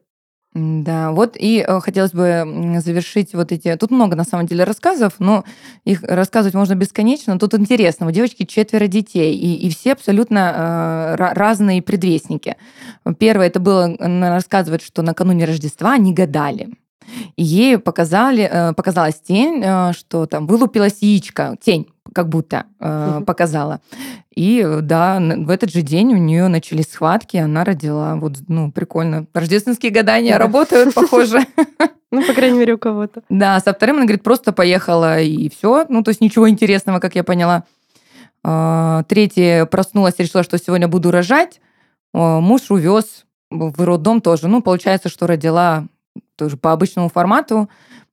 Да, 0.55 1.11
вот 1.11 1.37
и 1.37 1.63
э, 1.65 1.79
хотелось 1.79 2.11
бы 2.11 2.79
завершить 2.79 3.35
вот 3.35 3.51
эти... 3.51 3.75
Тут 3.75 3.91
много, 3.91 4.15
на 4.15 4.23
самом 4.23 4.47
деле, 4.47 4.63
рассказов, 4.63 5.13
но 5.19 5.43
их 5.85 6.01
рассказывать 6.01 6.55
можно 6.55 6.73
бесконечно. 6.73 7.37
Тут 7.37 7.53
интересно. 7.53 8.07
У 8.07 8.11
девочки 8.11 8.45
четверо 8.45 8.87
детей, 8.87 9.35
и, 9.35 9.67
и 9.67 9.69
все 9.69 9.91
абсолютно 9.91 11.15
э, 11.19 11.33
разные 11.35 11.83
предвестники. 11.83 12.55
Первое, 13.19 13.47
это 13.47 13.59
было, 13.59 13.95
она 13.99 14.31
рассказывает, 14.31 14.81
что 14.81 15.03
накануне 15.03 15.45
Рождества 15.45 15.93
они 15.93 16.13
гадали. 16.13 16.69
И 17.35 17.43
ей 17.43 17.77
показали, 17.77 18.49
э, 18.51 18.73
показалась 18.73 19.21
тень, 19.21 19.61
э, 19.63 19.93
что 19.93 20.25
там 20.25 20.47
вылупилась 20.47 20.97
яичко, 21.01 21.57
тень 21.61 21.87
как 22.13 22.29
будто 22.29 22.65
э, 22.79 23.21
показала. 23.25 23.81
И 24.35 24.65
да, 24.81 25.19
в 25.19 25.49
этот 25.49 25.71
же 25.71 25.81
день 25.81 26.13
у 26.13 26.17
нее 26.17 26.47
начались 26.47 26.91
схватки, 26.91 27.37
она 27.37 27.63
родила. 27.63 28.15
Вот, 28.15 28.37
ну, 28.47 28.71
прикольно. 28.71 29.25
Рождественские 29.33 29.91
гадания 29.91 30.37
работают, 30.37 30.93
похоже. 30.93 31.45
Ну, 32.11 32.25
по 32.25 32.33
крайней 32.33 32.57
мере, 32.57 32.73
у 32.73 32.79
кого-то. 32.79 33.21
Да, 33.29 33.59
со 33.59 33.71
вторым 33.71 33.97
она 33.97 34.05
говорит, 34.05 34.23
просто 34.23 34.51
поехала 34.51 35.21
и 35.21 35.47
все. 35.47 35.85
Ну, 35.89 36.01
то 36.01 36.09
есть 36.09 36.21
ничего 36.21 36.49
интересного, 36.49 36.99
как 36.99 37.13
я 37.13 37.23
поняла. 37.23 37.65
А, 38.43 39.03
третья 39.03 39.65
проснулась, 39.65 40.15
решила, 40.17 40.41
что 40.41 40.57
сегодня 40.57 40.87
буду 40.87 41.11
рожать. 41.11 41.61
А, 42.13 42.39
муж 42.39 42.71
увез 42.71 43.25
в 43.51 43.83
роддом 43.83 44.21
тоже. 44.21 44.47
Ну, 44.47 44.63
получается, 44.63 45.07
что 45.07 45.27
родила 45.27 45.85
тоже 46.35 46.57
по 46.57 46.71
обычному 46.71 47.09
формату, 47.09 47.69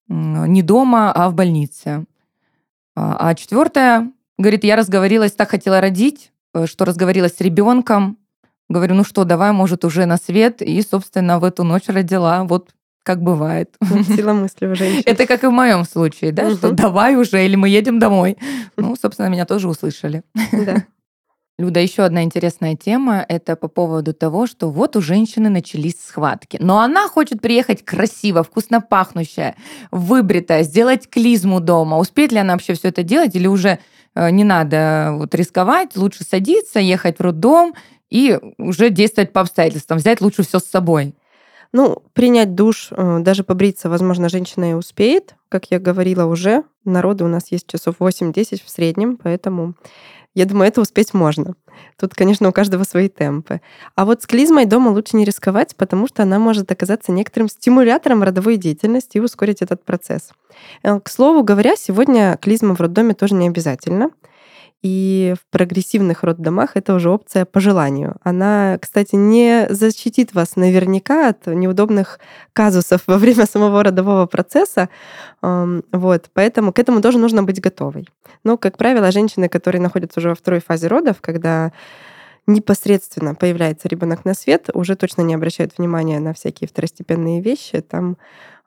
не 0.09 0.62
дома, 0.62 1.11
а 1.12 1.31
в 1.31 1.35
больнице. 1.35 2.05
А, 2.97 3.29
а 3.29 3.35
четвертая 3.35 4.11
говорит, 4.38 4.65
я 4.65 4.76
разговорилась, 4.76 5.33
так 5.33 5.50
хотела 5.50 5.81
родить, 5.81 6.33
э, 6.55 6.67
что 6.67 6.85
разговорилась 6.85 7.37
с 7.37 7.41
ребенком. 7.41 8.19
Говорю, 8.69 8.95
ну 8.95 9.05
что, 9.05 9.25
давай, 9.25 9.53
может, 9.53 9.85
уже 9.85 10.07
на 10.07 10.17
свет. 10.17 10.61
И, 10.62 10.83
собственно, 10.83 11.38
в 11.38 11.45
эту 11.45 11.62
ночь 11.62 11.87
родила. 11.87 12.43
Вот 12.45 12.71
как 13.05 13.23
бывает. 13.23 13.76
Сила 14.09 14.33
мысли 14.33 14.67
у 14.67 14.75
женщин. 14.75 15.03
Это 15.07 15.26
как 15.26 15.45
и 15.45 15.47
в 15.47 15.53
моем 15.53 15.85
случае, 15.85 16.33
да, 16.33 16.50
что 16.50 16.73
давай 16.73 17.15
уже, 17.15 17.45
или 17.45 17.55
мы 17.55 17.69
едем 17.69 18.00
домой. 18.00 18.37
Ну, 18.76 18.97
собственно, 19.00 19.29
меня 19.29 19.47
тоже 19.47 19.69
услышали. 19.69 20.25
Да. 20.50 20.85
Люда, 21.59 21.81
еще 21.81 22.03
одна 22.03 22.23
интересная 22.23 22.77
тема, 22.77 23.25
это 23.27 23.57
по 23.57 23.69
поводу 23.69 24.13
того, 24.13 24.47
что 24.47 24.69
вот 24.69 24.95
у 24.95 25.01
женщины 25.01 25.49
начались 25.49 25.97
схватки, 26.07 26.59
но 26.61 26.81
она 26.81 27.09
хочет 27.09 27.41
приехать 27.41 27.83
красиво, 27.83 28.43
вкусно 28.43 28.83
пахнущая, 28.83 29.57
выбритая, 29.91 30.65
сделать 30.65 31.09
клизму 31.09 31.61
дома. 31.61 31.97
Успеет 31.97 32.33
ли 32.33 32.39
она 32.39 32.53
вообще 32.53 32.75
все 32.75 32.89
это 32.89 33.03
делать 33.03 33.35
или 33.35 33.47
уже 33.47 33.79
э, 34.15 34.31
не 34.31 34.45
надо 34.45 35.15
вот 35.15 35.35
рисковать, 35.35 35.97
лучше 35.97 36.25
садиться, 36.25 36.79
ехать 36.79 37.19
в 37.19 37.23
роддом 37.23 37.75
и 38.11 38.39
уже 38.59 38.91
действовать 38.91 39.33
по 39.33 39.41
обстоятельствам, 39.41 39.97
взять 39.97 40.21
лучше 40.21 40.43
все 40.43 40.59
с 40.59 40.65
собой? 40.65 41.15
Ну, 41.73 42.03
принять 42.13 42.55
душ, 42.55 42.89
э, 42.91 43.19
даже 43.21 43.45
побриться, 43.45 43.89
возможно, 43.89 44.29
женщина 44.29 44.73
и 44.73 44.75
успеет. 44.75 45.37
Как 45.49 45.71
я 45.71 45.79
говорила 45.79 46.27
уже, 46.27 46.65
народу 46.85 47.25
у 47.25 47.29
нас 47.29 47.51
есть 47.51 47.67
часов 47.67 47.97
8-10 47.99 48.63
в 48.63 48.69
среднем, 48.69 49.17
поэтому 49.17 49.73
я 50.37 50.45
думаю, 50.45 50.69
это 50.69 50.83
успеть 50.83 51.14
можно. 51.14 51.55
Тут, 51.99 52.14
конечно, 52.14 52.47
у 52.49 52.52
каждого 52.52 52.85
свои 52.85 53.09
темпы. 53.09 53.62
А 53.95 54.05
вот 54.05 54.23
с 54.23 54.26
клизмой 54.26 54.66
дома 54.66 54.90
лучше 54.90 55.16
не 55.16 55.25
рисковать, 55.25 55.75
потому 55.76 56.07
что 56.07 56.23
она 56.23 56.38
может 56.38 56.71
оказаться 56.71 57.11
некоторым 57.11 57.49
стимулятором 57.49 58.23
родовой 58.23 58.59
деятельности 58.59 59.16
и 59.16 59.21
ускорить 59.21 59.62
этот 59.62 59.83
процесс. 59.83 60.33
Э, 60.83 61.00
к 61.00 61.09
слову 61.09 61.43
говоря, 61.43 61.75
сегодня 61.75 62.37
клизма 62.37 62.75
в 62.75 62.81
роддоме 62.83 63.14
тоже 63.14 63.35
не 63.35 63.49
обязательно. 63.49 64.11
И 64.83 65.35
в 65.40 65.50
прогрессивных 65.50 66.23
роддомах 66.23 66.73
это 66.75 66.95
уже 66.95 67.11
опция 67.11 67.45
по 67.45 67.59
желанию. 67.61 68.16
Она, 68.23 68.78
кстати, 68.80 69.16
не 69.16 69.66
защитит 69.68 70.35
вас 70.35 70.54
наверняка 70.54 71.30
от 71.30 71.47
неудобных 71.47 72.21
казусов 72.52 73.02
во 73.06 73.18
время 73.18 73.47
самого 73.47 73.83
родового 73.83 74.26
процесса. 74.26 74.88
Вот, 75.42 76.30
поэтому 76.33 76.73
к 76.73 76.78
этому 76.78 77.00
тоже 77.00 77.18
нужно 77.18 77.42
быть 77.42 77.61
готовой. 77.61 78.06
Но, 78.45 78.56
как 78.59 78.76
правило, 78.76 79.11
женщины, 79.11 79.49
которые 79.49 79.83
находятся 79.83 80.21
уже 80.21 80.28
во 80.28 80.35
второй 80.35 80.61
фазе 80.61 80.87
родов, 80.87 81.16
когда 81.21 81.73
непосредственно 82.47 83.35
появляется 83.35 83.88
ребенок 83.88 84.25
на 84.25 84.35
свет, 84.35 84.68
уже 84.73 84.95
точно 84.95 85.23
не 85.23 85.35
обращают 85.35 85.78
внимания 85.78 86.21
на 86.21 86.33
всякие 86.33 86.68
второстепенные 86.68 87.40
вещи. 87.40 87.80
Там 87.80 88.18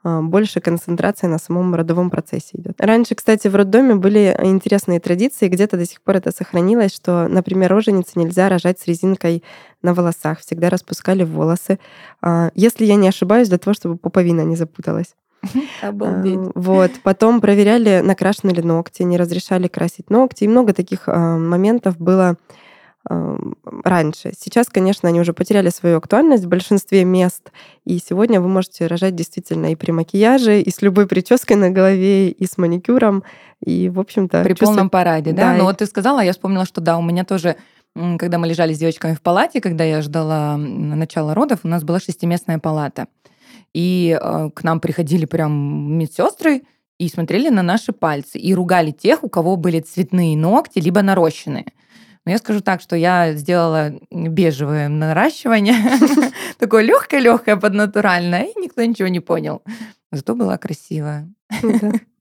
больше 0.04 0.62
концентрация 0.62 1.30
на 1.30 1.40
самом 1.40 1.76
родовом 1.76 2.10
процессе 2.10 2.52
идет. 2.54 2.80
Раньше, 2.80 3.16
кстати, 3.16 3.48
в 3.48 3.56
роддоме 3.56 3.96
были 3.96 4.36
интересные 4.42 5.00
традиции, 5.00 5.48
где-то 5.48 5.78
до 5.78 5.86
сих 5.86 6.02
пор 6.02 6.18
это 6.18 6.32
сохранилось, 6.32 6.94
что, 6.94 7.28
например, 7.28 7.72
роженице 7.72 8.12
нельзя 8.16 8.50
рожать 8.50 8.80
с 8.80 8.88
резинкой 8.88 9.44
на 9.82 9.94
волосах, 9.94 10.40
всегда 10.40 10.70
распускали 10.70 11.24
волосы. 11.24 11.80
А, 12.22 12.52
если 12.56 12.86
я 12.86 12.96
не 12.96 13.08
ошибаюсь, 13.08 13.50
для 13.50 13.58
того, 13.58 13.74
чтобы 13.74 13.98
пуповина 13.98 14.42
не 14.42 14.56
запуталась. 14.56 15.16
Обалдеть. 15.82 16.40
Вот. 16.56 16.92
Потом 17.04 17.42
проверяли, 17.42 18.02
накрашены 18.04 18.52
ли 18.52 18.62
ногти, 18.62 19.04
не 19.04 19.18
разрешали 19.18 19.68
красить 19.68 20.10
ногти. 20.10 20.44
И 20.44 20.48
много 20.48 20.74
таких 20.74 21.08
моментов 21.08 21.98
было 21.98 22.38
раньше. 23.84 24.34
Сейчас, 24.38 24.68
конечно, 24.68 25.10
они 25.10 25.20
уже 25.20 25.34
потеряли 25.34 25.70
свою 25.70 25.98
актуальность 25.98 26.46
в 26.46 26.48
большинстве 26.48 27.04
мест, 27.06 27.52
и 27.86 27.98
сегодня 27.98 28.40
вы 28.40 28.48
можете 28.48 28.88
рожать 28.88 29.16
действительно 29.16 29.72
и 29.72 29.76
при 29.76 29.92
макияже, 29.92 30.62
и 30.62 30.70
с 30.70 30.82
любой 30.82 31.08
прической 31.08 31.56
на 31.56 31.72
голове, 31.72 32.30
и 32.30 32.46
с 32.46 32.58
маникюром, 32.58 33.24
и, 33.66 33.90
в 33.90 34.00
общем-то... 34.00 34.44
При 34.44 34.52
чувствую... 34.52 34.68
полном 34.68 34.90
параде, 34.90 35.32
да? 35.32 35.52
да? 35.52 35.58
Ну 35.58 35.64
вот 35.64 35.80
ты 35.80 35.86
сказала, 35.86 36.20
я 36.20 36.34
вспомнила, 36.34 36.66
что 36.66 36.82
да, 36.82 36.98
у 36.98 37.02
меня 37.02 37.26
тоже 37.26 37.56
когда 37.96 38.38
мы 38.38 38.48
лежали 38.48 38.74
с 38.74 38.78
девочками 38.78 39.16
в 39.16 39.22
палате, 39.22 39.60
когда 39.60 39.84
я 39.84 40.02
ждала 40.02 40.56
начала 40.58 41.34
родов, 41.34 41.62
у 41.64 41.68
нас 41.68 41.84
была 41.84 42.00
шестиместная 42.00 42.60
палата. 42.60 43.08
И 43.74 44.18
э, 44.20 44.50
к 44.54 44.64
нам 44.64 44.80
приходили 44.80 45.26
прям 45.26 45.98
медсестры 45.98 46.62
и 46.98 47.10
смотрели 47.10 47.50
на 47.50 47.64
наши 47.64 47.92
пальцы 47.92 48.38
и 48.38 48.54
ругали 48.54 48.92
тех, 48.92 49.24
у 49.24 49.30
кого 49.30 49.56
были 49.56 49.80
цветные 49.80 50.38
ногти, 50.38 50.80
либо 50.80 51.02
нарощенные. 51.02 51.74
Но 52.30 52.34
я 52.34 52.38
скажу 52.38 52.62
так, 52.62 52.80
что 52.80 52.96
я 52.96 53.34
сделала 53.34 53.92
бежевое 54.12 54.88
наращивание, 54.88 55.78
такое 56.60 56.84
легкое-легкое, 56.84 57.56
поднатуральное, 57.56 58.44
и 58.44 58.60
никто 58.60 58.84
ничего 58.84 59.08
не 59.08 59.20
понял. 59.20 59.64
Зато 60.12 60.36
была 60.36 60.60
красивая. 60.60 61.28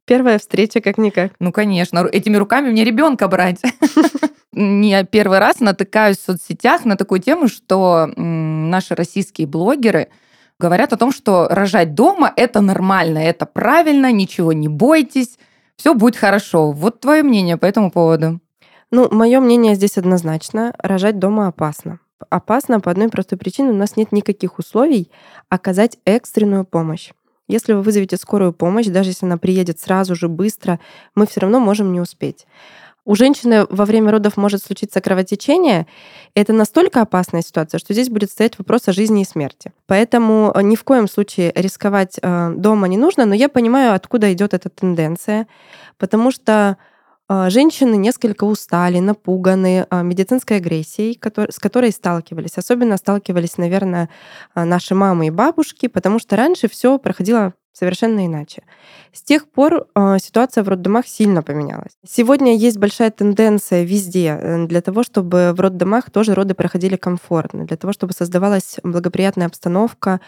Первая 0.06 0.38
встреча 0.38 0.80
как-никак. 0.80 1.32
Ну, 1.40 1.52
конечно. 1.52 2.08
Этими 2.10 2.38
руками 2.38 2.70
мне 2.70 2.84
ребенка 2.84 3.28
брать. 3.28 3.60
Не 4.52 5.04
первый 5.04 5.40
раз 5.40 5.60
натыкаюсь 5.60 6.16
в 6.16 6.24
соцсетях 6.24 6.86
на 6.86 6.96
такую 6.96 7.20
тему, 7.20 7.48
что 7.48 8.10
наши 8.16 8.94
российские 8.94 9.46
блогеры 9.46 10.08
говорят 10.58 10.94
о 10.94 10.96
том, 10.96 11.12
что 11.12 11.48
рожать 11.50 11.94
дома 11.94 12.32
это 12.34 12.62
нормально, 12.62 13.18
это 13.18 13.44
правильно, 13.44 14.10
ничего 14.10 14.54
не 14.54 14.68
бойтесь, 14.68 15.38
все 15.76 15.92
будет 15.92 16.16
хорошо. 16.16 16.72
Вот 16.72 17.00
твое 17.00 17.22
мнение 17.22 17.58
по 17.58 17.66
этому 17.66 17.90
поводу. 17.90 18.40
Ну, 18.90 19.08
мое 19.10 19.40
мнение 19.40 19.74
здесь 19.74 19.98
однозначно. 19.98 20.74
Рожать 20.78 21.18
дома 21.18 21.48
опасно. 21.48 22.00
Опасно 22.30 22.80
по 22.80 22.90
одной 22.90 23.08
простой 23.08 23.38
причине. 23.38 23.70
У 23.70 23.74
нас 23.74 23.96
нет 23.96 24.12
никаких 24.12 24.58
условий 24.58 25.10
оказать 25.48 25.98
экстренную 26.04 26.64
помощь. 26.64 27.12
Если 27.48 27.72
вы 27.72 27.82
вызовете 27.82 28.16
скорую 28.16 28.52
помощь, 28.52 28.86
даже 28.86 29.10
если 29.10 29.26
она 29.26 29.38
приедет 29.38 29.80
сразу 29.80 30.14
же, 30.14 30.28
быстро, 30.28 30.80
мы 31.14 31.26
все 31.26 31.40
равно 31.40 31.60
можем 31.60 31.92
не 31.92 32.00
успеть. 32.00 32.46
У 33.08 33.14
женщины 33.14 33.66
во 33.70 33.86
время 33.86 34.12
родов 34.12 34.36
может 34.36 34.62
случиться 34.62 35.00
кровотечение. 35.00 35.86
Это 36.34 36.52
настолько 36.52 37.00
опасная 37.00 37.40
ситуация, 37.40 37.78
что 37.78 37.94
здесь 37.94 38.10
будет 38.10 38.30
стоять 38.30 38.58
вопрос 38.58 38.86
о 38.86 38.92
жизни 38.92 39.22
и 39.22 39.24
смерти. 39.24 39.72
Поэтому 39.86 40.52
э, 40.54 40.60
ни 40.60 40.76
в 40.76 40.84
коем 40.84 41.08
случае 41.08 41.52
рисковать 41.54 42.18
э, 42.20 42.52
дома 42.54 42.86
не 42.86 42.98
нужно, 42.98 43.24
но 43.24 43.34
я 43.34 43.48
понимаю, 43.48 43.94
откуда 43.94 44.30
идет 44.34 44.52
эта 44.52 44.68
тенденция, 44.68 45.46
потому 45.96 46.30
что 46.30 46.76
женщины 47.28 47.96
несколько 47.96 48.44
устали, 48.44 49.00
напуганы 49.00 49.86
а, 49.90 50.02
медицинской 50.02 50.56
агрессией, 50.56 51.18
с 51.50 51.58
которой 51.58 51.92
сталкивались. 51.92 52.56
Особенно 52.56 52.96
сталкивались, 52.96 53.58
наверное, 53.58 54.08
а, 54.54 54.64
наши 54.64 54.94
мамы 54.94 55.26
и 55.26 55.30
бабушки, 55.30 55.88
потому 55.88 56.18
что 56.18 56.36
раньше 56.36 56.68
все 56.68 56.98
проходило 56.98 57.52
совершенно 57.72 58.26
иначе. 58.26 58.62
С 59.12 59.22
тех 59.22 59.48
пор 59.48 59.86
ситуация 60.20 60.64
в 60.64 60.68
роддомах 60.68 61.06
сильно 61.06 61.44
поменялась. 61.44 61.92
Сегодня 62.04 62.56
есть 62.56 62.76
большая 62.76 63.12
тенденция 63.12 63.84
везде 63.84 64.36
э, 64.40 64.66
для 64.66 64.80
того, 64.80 65.04
чтобы 65.04 65.52
в 65.56 65.60
роддомах 65.60 66.10
тоже 66.10 66.34
роды 66.34 66.54
проходили 66.54 66.96
комфортно, 66.96 67.66
для 67.66 67.76
того, 67.76 67.92
чтобы 67.92 68.14
создавалась 68.14 68.78
благоприятная 68.82 69.46
обстановка, 69.46 70.20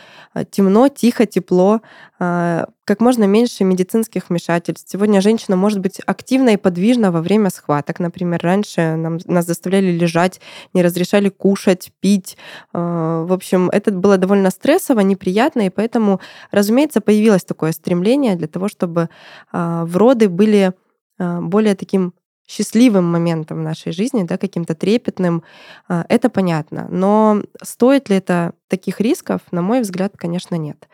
темно, 0.51 0.87
тихо, 0.89 1.27
тепло, 1.27 1.81
как 2.21 3.01
можно 3.01 3.25
меньше 3.25 3.65
медицинских 3.65 4.29
вмешательств. 4.29 4.91
Сегодня 4.91 5.23
женщина 5.23 5.57
может 5.57 5.79
быть 5.79 6.01
активна 6.05 6.51
и 6.51 6.57
подвижна 6.59 7.11
во 7.11 7.23
время 7.23 7.49
схваток. 7.49 7.99
Например, 7.99 8.39
раньше 8.43 8.97
нам, 8.97 9.19
нас 9.25 9.47
заставляли 9.47 9.91
лежать, 9.91 10.39
не 10.75 10.83
разрешали 10.83 11.31
кушать, 11.31 11.93
пить. 12.01 12.37
Э, 12.75 13.25
в 13.27 13.33
общем, 13.33 13.71
это 13.71 13.91
было 13.91 14.19
довольно 14.19 14.51
стрессово, 14.51 15.01
неприятно, 15.01 15.63
и 15.67 15.71
поэтому, 15.71 16.21
разумеется, 16.51 17.01
появилось 17.01 17.45
такое 17.45 17.73
стремление 17.73 18.37
для 18.37 18.49
того, 18.49 18.69
чтобы 18.69 19.09
э, 19.53 19.85
в 19.87 19.97
роды 19.97 20.29
были 20.29 20.75
более 21.19 21.75
таким 21.75 22.15
счастливым 22.51 23.05
моментом 23.05 23.59
в 23.59 23.63
нашей 23.63 23.93
жизни, 23.93 24.25
да, 24.25 24.37
каким-то 24.37 24.75
трепетным, 24.75 25.45
а, 25.89 26.05
это 26.09 26.29
понятно. 26.29 26.89
Но 26.91 27.43
стоит 27.63 28.11
ли 28.11 28.17
это 28.17 28.53
таких 28.67 29.01
рисков, 29.01 29.41
на 29.53 29.63
мой 29.63 29.81
взгляд, 29.83 30.15
конечно, 30.17 30.57
нет. 30.57 30.89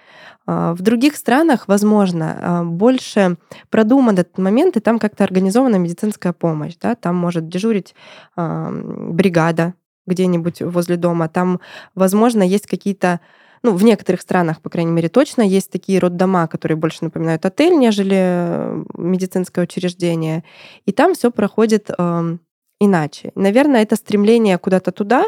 А, 0.46 0.75
в 0.75 0.82
других 0.82 1.16
странах, 1.16 1.66
возможно, 1.66 2.38
а, 2.38 2.64
больше 2.64 3.38
продуман 3.70 4.18
этот 4.18 4.36
момент, 4.36 4.76
и 4.76 4.80
там 4.80 4.98
как-то 4.98 5.25
организована 5.25 5.76
медицинская 5.76 6.34
помощь. 6.34 6.75
Да? 6.80 6.94
Там 6.94 7.16
может 7.16 7.48
дежурить 7.48 7.94
бригада 8.36 9.75
где-нибудь 10.06 10.62
возле 10.62 10.96
дома. 10.96 11.28
Там, 11.28 11.60
возможно, 11.94 12.42
есть 12.42 12.66
какие-то 12.66 13.20
ну, 13.66 13.75
в 13.75 13.82
некоторых 13.82 14.20
странах, 14.20 14.62
по 14.62 14.70
крайней 14.70 14.92
мере, 14.92 15.08
точно 15.08 15.42
есть 15.42 15.73
такие 15.73 15.99
роддома, 15.99 16.46
которые 16.46 16.78
больше 16.78 16.99
напоминают 17.02 17.44
отель, 17.44 17.76
нежели 17.76 18.16
э, 18.16 18.85
медицинское 18.96 19.64
учреждение. 19.64 20.44
И 20.85 20.92
там 20.92 21.14
все 21.14 21.32
проходит 21.32 21.90
э, 21.90 22.37
иначе. 22.80 23.32
Наверное, 23.35 23.82
это 23.82 23.96
стремление 23.96 24.56
куда-то 24.58 24.92
туда, 24.92 25.25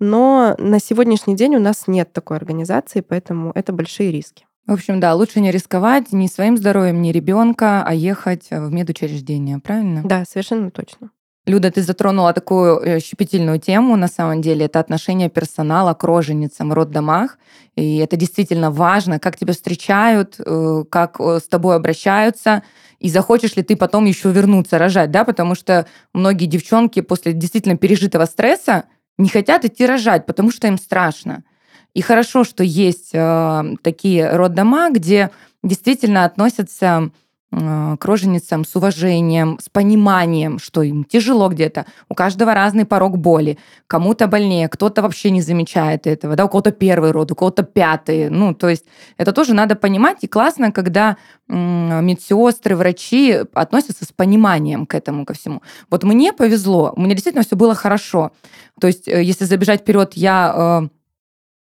но 0.00 0.56
на 0.58 0.80
сегодняшний 0.80 1.36
день 1.36 1.54
у 1.54 1.60
нас 1.60 1.84
нет 1.86 2.12
такой 2.12 2.36
организации, 2.36 3.00
поэтому 3.00 3.52
это 3.54 3.72
большие 3.72 4.10
риски. 4.10 4.44
В 4.66 4.72
общем, 4.72 4.98
да, 4.98 5.14
лучше 5.14 5.38
не 5.38 5.52
рисковать 5.52 6.12
ни 6.12 6.26
своим 6.26 6.56
здоровьем, 6.56 7.00
ни 7.00 7.12
ребенка, 7.12 7.84
а 7.86 7.94
ехать 7.94 8.48
в 8.50 8.72
медучреждение, 8.72 9.60
правильно? 9.60 10.02
Да, 10.04 10.24
совершенно 10.24 10.72
точно. 10.72 11.10
Люда, 11.48 11.70
ты 11.70 11.80
затронула 11.80 12.34
такую 12.34 12.78
э, 12.78 13.00
щепетильную 13.00 13.58
тему, 13.58 13.96
на 13.96 14.08
самом 14.08 14.42
деле, 14.42 14.66
это 14.66 14.80
отношение 14.80 15.30
персонала 15.30 15.94
к 15.94 16.04
роженицам 16.04 16.68
в 16.68 16.74
роддомах. 16.74 17.38
И 17.74 17.96
это 17.96 18.16
действительно 18.16 18.70
важно, 18.70 19.18
как 19.18 19.38
тебя 19.38 19.54
встречают, 19.54 20.34
э, 20.38 20.84
как 20.90 21.18
э, 21.18 21.38
с 21.42 21.48
тобой 21.48 21.76
обращаются, 21.76 22.62
и 23.00 23.08
захочешь 23.08 23.56
ли 23.56 23.62
ты 23.62 23.76
потом 23.76 24.04
еще 24.04 24.30
вернуться 24.30 24.76
рожать, 24.76 25.10
да, 25.10 25.24
потому 25.24 25.54
что 25.54 25.86
многие 26.12 26.44
девчонки 26.44 27.00
после 27.00 27.32
действительно 27.32 27.78
пережитого 27.78 28.26
стресса 28.26 28.84
не 29.16 29.30
хотят 29.30 29.64
идти 29.64 29.86
рожать, 29.86 30.26
потому 30.26 30.50
что 30.50 30.66
им 30.66 30.76
страшно. 30.76 31.44
И 31.94 32.02
хорошо, 32.02 32.44
что 32.44 32.62
есть 32.62 33.12
такие 33.82 34.30
роддома, 34.30 34.90
где 34.90 35.30
действительно 35.62 36.24
относятся 36.26 37.10
к 37.50 38.04
роженицам 38.04 38.64
с 38.64 38.76
уважением, 38.76 39.58
с 39.60 39.70
пониманием, 39.70 40.58
что 40.58 40.82
им 40.82 41.04
тяжело 41.04 41.48
где-то. 41.48 41.86
У 42.10 42.14
каждого 42.14 42.52
разный 42.52 42.84
порог 42.84 43.16
боли. 43.16 43.58
Кому-то 43.86 44.26
больнее, 44.26 44.68
кто-то 44.68 45.00
вообще 45.00 45.30
не 45.30 45.40
замечает 45.40 46.06
этого, 46.06 46.36
да, 46.36 46.44
у 46.44 46.48
кого-то 46.48 46.72
первый 46.72 47.10
род, 47.10 47.32
у 47.32 47.34
кого-то 47.34 47.62
пятый. 47.62 48.28
Ну, 48.28 48.54
то 48.54 48.68
есть 48.68 48.84
это 49.16 49.32
тоже 49.32 49.54
надо 49.54 49.76
понимать. 49.76 50.18
И 50.20 50.26
классно, 50.26 50.72
когда 50.72 51.16
медсестры, 51.48 52.76
врачи 52.76 53.40
относятся 53.54 54.04
с 54.04 54.12
пониманием 54.12 54.84
к 54.84 54.94
этому, 54.94 55.24
ко 55.24 55.32
всему. 55.32 55.62
Вот 55.90 56.04
мне 56.04 56.34
повезло, 56.34 56.92
у 56.94 57.00
меня 57.00 57.14
действительно 57.14 57.44
все 57.44 57.56
было 57.56 57.74
хорошо. 57.74 58.32
То 58.78 58.86
есть, 58.86 59.08
э, 59.08 59.22
если 59.22 59.46
забежать 59.46 59.80
вперед, 59.80 60.12
я 60.14 60.52
э, 60.54 60.88
Э, 60.88 60.88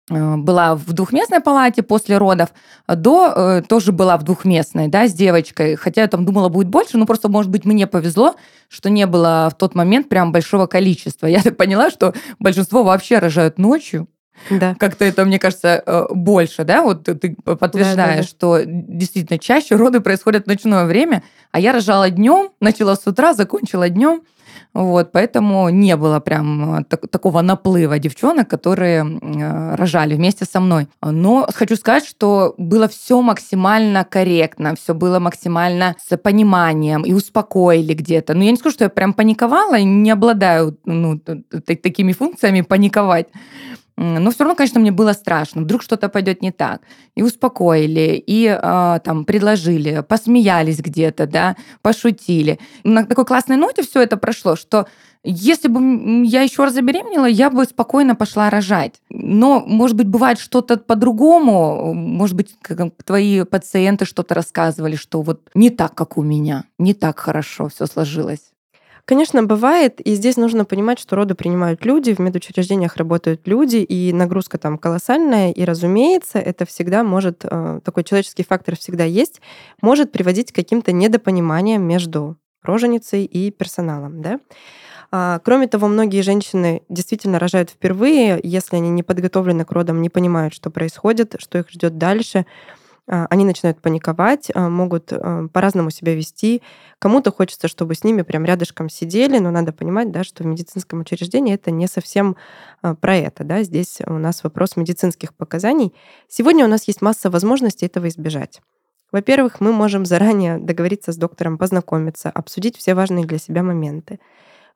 была 0.10 0.76
в 0.76 0.94
двухместной 0.94 1.42
палате 1.42 1.84
после 1.84 2.18
родов, 2.18 2.50
до 2.88 3.34
э, 3.36 3.62
тоже 3.68 3.92
была 3.92 4.18
в 4.18 4.24
двухместной, 4.24 4.88
да, 4.88 5.08
с 5.08 5.14
девочкой, 5.14 5.76
хотя 5.76 6.02
я 6.02 6.08
там 6.08 6.26
думала, 6.26 6.48
будет 6.48 6.70
больше, 6.70 6.98
но 6.98 7.06
просто, 7.06 7.28
может 7.28 7.52
быть, 7.52 7.66
мне 7.66 7.88
повезло, 7.88 8.36
что 8.70 8.90
не 8.90 9.06
было 9.06 9.50
в 9.52 9.58
тот 9.58 9.76
момент 9.76 10.08
прям 10.08 10.32
большого 10.32 10.68
количества. 10.68 11.28
Я 11.28 11.42
так 11.42 11.58
поняла, 11.58 11.90
что 11.90 12.14
большинство 12.40 12.84
вообще 12.84 13.20
рожают 13.20 13.58
ночью, 13.58 14.08
да. 14.50 14.76
Как-то 14.80 15.04
это, 15.04 15.26
мне 15.26 15.40
кажется, 15.40 15.82
э, 15.86 16.06
больше, 16.12 16.64
да? 16.64 16.84
Вот 16.84 17.06
ты 17.06 17.36
подтверждаешь, 17.44 17.96
да, 17.96 18.08
да, 18.08 18.18
да. 18.18 18.24
что 18.24 18.62
действительно 18.66 19.40
чаще 19.40 19.76
роды 19.76 20.00
происходят 20.00 20.44
в 20.44 20.48
ночное 20.48 20.86
время, 20.86 21.24
а 21.52 21.60
я 21.60 21.74
рожала 21.74 22.10
днем, 22.10 22.52
начала 22.60 22.96
с 22.96 23.06
утра, 23.08 23.34
закончила 23.34 23.90
днем. 23.90 24.22
Вот, 24.78 25.12
поэтому 25.12 25.70
не 25.70 25.96
было 25.96 26.20
прям 26.20 26.76
э, 26.76 26.84
так, 26.84 27.08
такого 27.10 27.42
наплыва 27.42 27.98
девчонок, 27.98 28.48
которые 28.48 29.04
э, 29.04 29.76
рожали 29.76 30.14
вместе 30.14 30.46
со 30.46 30.60
мной. 30.60 30.88
Но 31.02 31.48
хочу 31.52 31.76
сказать, 31.76 32.06
что 32.06 32.54
было 32.60 32.88
все 32.88 33.20
максимально 33.24 34.04
корректно, 34.04 34.76
все 34.76 34.94
было 34.94 35.18
максимально 35.18 35.96
с 36.08 36.16
пониманием 36.16 37.02
и 37.02 37.14
успокоили 37.14 37.96
где-то. 37.96 38.36
Но 38.36 38.44
я 38.44 38.52
не 38.52 38.58
скажу, 38.58 38.76
что 38.76 38.84
я 38.84 38.90
прям 38.92 39.14
паниковала, 39.14 39.80
не 39.80 40.12
обладаю 40.12 40.78
ну, 40.86 41.20
такими 41.20 42.12
функциями 42.12 42.62
паниковать. 42.62 43.30
Но 43.98 44.30
все 44.30 44.44
равно, 44.44 44.56
конечно, 44.56 44.80
мне 44.80 44.92
было 44.92 45.14
страшно. 45.14 45.62
Вдруг 45.62 45.82
что-то 45.82 46.08
пойдет 46.08 46.44
не 46.44 46.52
так. 46.52 46.82
И 47.16 47.24
успокоили, 47.24 48.24
и 48.28 48.46
э, 48.46 49.00
там 49.04 49.26
предложили, 49.26 50.04
посмеялись 50.08 50.80
где-то, 50.80 51.26
да, 51.26 51.56
пошутили. 51.82 52.60
На 52.84 53.06
такой 53.06 53.26
классной 53.26 53.56
ноте 53.56 53.82
все 53.82 54.04
это 54.04 54.18
прошло, 54.18 54.56
что 54.56 54.88
если 55.24 55.68
бы 55.68 56.26
я 56.26 56.44
еще 56.44 56.64
раз 56.64 56.74
забеременела, 56.74 57.26
я 57.26 57.50
бы 57.50 57.66
спокойно 57.66 58.16
пошла 58.16 58.52
рожать. 58.52 59.02
Но, 59.10 59.62
может 59.66 59.98
быть, 59.98 60.08
бывает 60.08 60.38
что-то 60.40 60.78
по-другому. 60.78 61.94
Может 61.94 62.36
быть, 62.36 62.56
твои 63.04 63.44
пациенты 63.46 64.06
что-то 64.06 64.36
рассказывали, 64.36 64.96
что 64.96 65.24
вот 65.24 65.42
не 65.56 65.72
так, 65.72 65.96
как 65.96 66.18
у 66.18 66.22
меня, 66.22 66.66
не 66.78 66.94
так 66.94 67.20
хорошо 67.20 67.68
все 67.70 67.88
сложилось. 67.88 68.52
Конечно, 69.08 69.42
бывает, 69.42 70.02
и 70.02 70.16
здесь 70.16 70.36
нужно 70.36 70.66
понимать, 70.66 71.00
что 71.00 71.16
роды 71.16 71.34
принимают 71.34 71.86
люди, 71.86 72.14
в 72.14 72.20
медучреждениях 72.20 72.98
работают 72.98 73.48
люди, 73.48 73.78
и 73.78 74.12
нагрузка 74.12 74.58
там 74.58 74.78
колоссальная, 74.78 75.54
и, 75.54 75.64
разумеется, 75.64 76.40
это 76.40 76.66
всегда 76.66 77.06
может, 77.06 77.46
э, 77.46 77.80
такой 77.86 78.04
человеческий 78.04 78.44
фактор 78.44 78.76
всегда 78.76 79.06
есть, 79.06 79.40
может 79.82 80.12
приводить 80.12 80.52
к 80.52 80.56
каким-то 80.56 80.92
недопониманиям 80.92 81.84
между 81.84 82.36
роженицей 82.64 83.24
и 83.24 83.50
персоналом, 83.50 84.22
да. 84.22 84.42
А, 85.10 85.40
кроме 85.40 85.68
того, 85.68 85.88
многие 85.88 86.20
женщины 86.20 86.82
действительно 86.90 87.40
рожают 87.40 87.70
впервые, 87.70 88.42
если 88.44 88.76
они 88.76 88.90
не 88.90 89.04
подготовлены 89.04 89.64
к 89.64 89.72
родам, 89.72 90.02
не 90.02 90.10
понимают, 90.10 90.54
что 90.54 90.70
происходит, 90.70 91.36
что 91.40 91.60
их 91.60 91.70
ждет 91.70 91.98
дальше. 91.98 92.46
А, 93.10 93.26
они 93.30 93.46
начинают 93.46 93.82
паниковать, 93.82 94.52
а, 94.54 94.70
могут 94.70 95.14
а, 95.14 95.48
по-разному 95.48 95.90
себя 95.90 96.14
вести. 96.14 96.62
Кому-то 97.00 97.32
хочется, 97.32 97.68
чтобы 97.68 97.96
с 97.96 98.04
ними 98.04 98.22
прям 98.22 98.44
рядышком 98.44 98.90
сидели, 98.90 99.38
но 99.38 99.50
надо 99.50 99.72
понимать, 99.72 100.12
да, 100.12 100.24
что 100.24 100.44
в 100.44 100.48
медицинском 100.48 101.00
учреждении 101.00 101.54
это 101.54 101.72
не 101.72 101.88
совсем 101.88 102.36
про 102.82 103.16
это. 103.16 103.44
Да. 103.44 103.64
Здесь 103.64 104.00
у 104.06 104.14
нас 104.14 104.44
вопрос 104.44 104.76
медицинских 104.76 105.34
показаний. 105.34 105.94
Сегодня 106.28 106.66
у 106.66 106.68
нас 106.68 106.88
есть 106.88 107.02
масса 107.02 107.30
возможностей 107.30 107.86
этого 107.86 108.08
избежать. 108.10 108.62
Во-первых, 109.12 109.62
мы 109.62 109.72
можем 109.72 110.06
заранее 110.06 110.58
договориться 110.58 111.14
с 111.14 111.18
доктором, 111.18 111.58
познакомиться, 111.58 112.30
обсудить 112.30 112.76
все 112.76 112.94
важные 112.94 113.26
для 113.26 113.38
себя 113.38 113.64
моменты. 113.64 114.20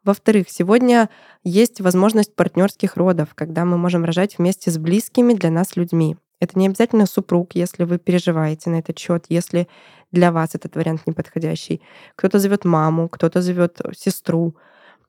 Во-вторых, 0.06 0.50
сегодня 0.50 1.10
есть 1.44 1.82
возможность 1.82 2.34
партнерских 2.34 2.96
родов, 2.96 3.36
когда 3.36 3.66
мы 3.66 3.78
можем 3.78 4.06
рожать 4.06 4.38
вместе 4.38 4.72
с 4.72 4.78
близкими 4.78 5.34
для 5.34 5.52
нас 5.52 5.76
людьми. 5.76 6.18
Это 6.42 6.58
не 6.58 6.66
обязательно 6.66 7.06
супруг, 7.06 7.52
если 7.54 7.86
вы 7.86 8.00
переживаете 8.00 8.72
на 8.72 8.80
этот 8.80 8.98
счет, 8.98 9.26
если 9.30 9.68
для 10.12 10.32
вас 10.32 10.56
этот 10.56 10.76
вариант 10.76 11.04
неподходящий. 11.06 11.82
Кто-то 12.16 12.40
зовет 12.40 12.66
маму, 12.66 13.08
кто-то 13.08 13.42
зовет 13.42 13.80
сестру. 13.96 14.56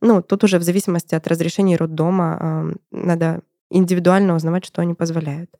Ну, 0.03 0.23
тут 0.23 0.45
уже 0.45 0.59
в 0.59 0.63
зависимости 0.63 1.15
от 1.15 1.27
разрешения 1.27 1.77
роддома 1.77 2.75
надо 2.91 3.41
индивидуально 3.71 4.37
узнавать, 4.37 4.67
что 4.67 4.83
они 4.83 4.93
позволяют. 4.93 5.51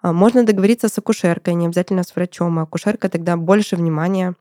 А, 0.00 0.12
можно 0.12 0.44
договориться 0.44 0.88
с 0.88 0.98
акушеркой, 0.98 1.54
не 1.54 1.66
обязательно 1.66 2.02
с 2.02 2.16
врачом. 2.16 2.58
А 2.58 2.62
акушерка 2.62 3.10
тогда 3.10 3.36
больше 3.36 3.76
внимания, 3.76 4.34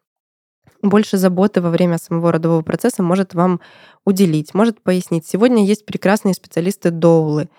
больше 0.82 1.18
заботы 1.18 1.62
во 1.62 1.70
время 1.70 1.98
самого 1.98 2.32
родового 2.32 2.62
процесса 2.62 3.04
может 3.04 3.34
вам 3.34 3.60
уделить, 4.06 4.54
может 4.54 4.82
пояснить. 4.82 5.26
Сегодня 5.26 5.66
есть 5.66 5.86
прекрасные 5.86 6.34
специалисты 6.34 6.90
доулы 6.90 7.50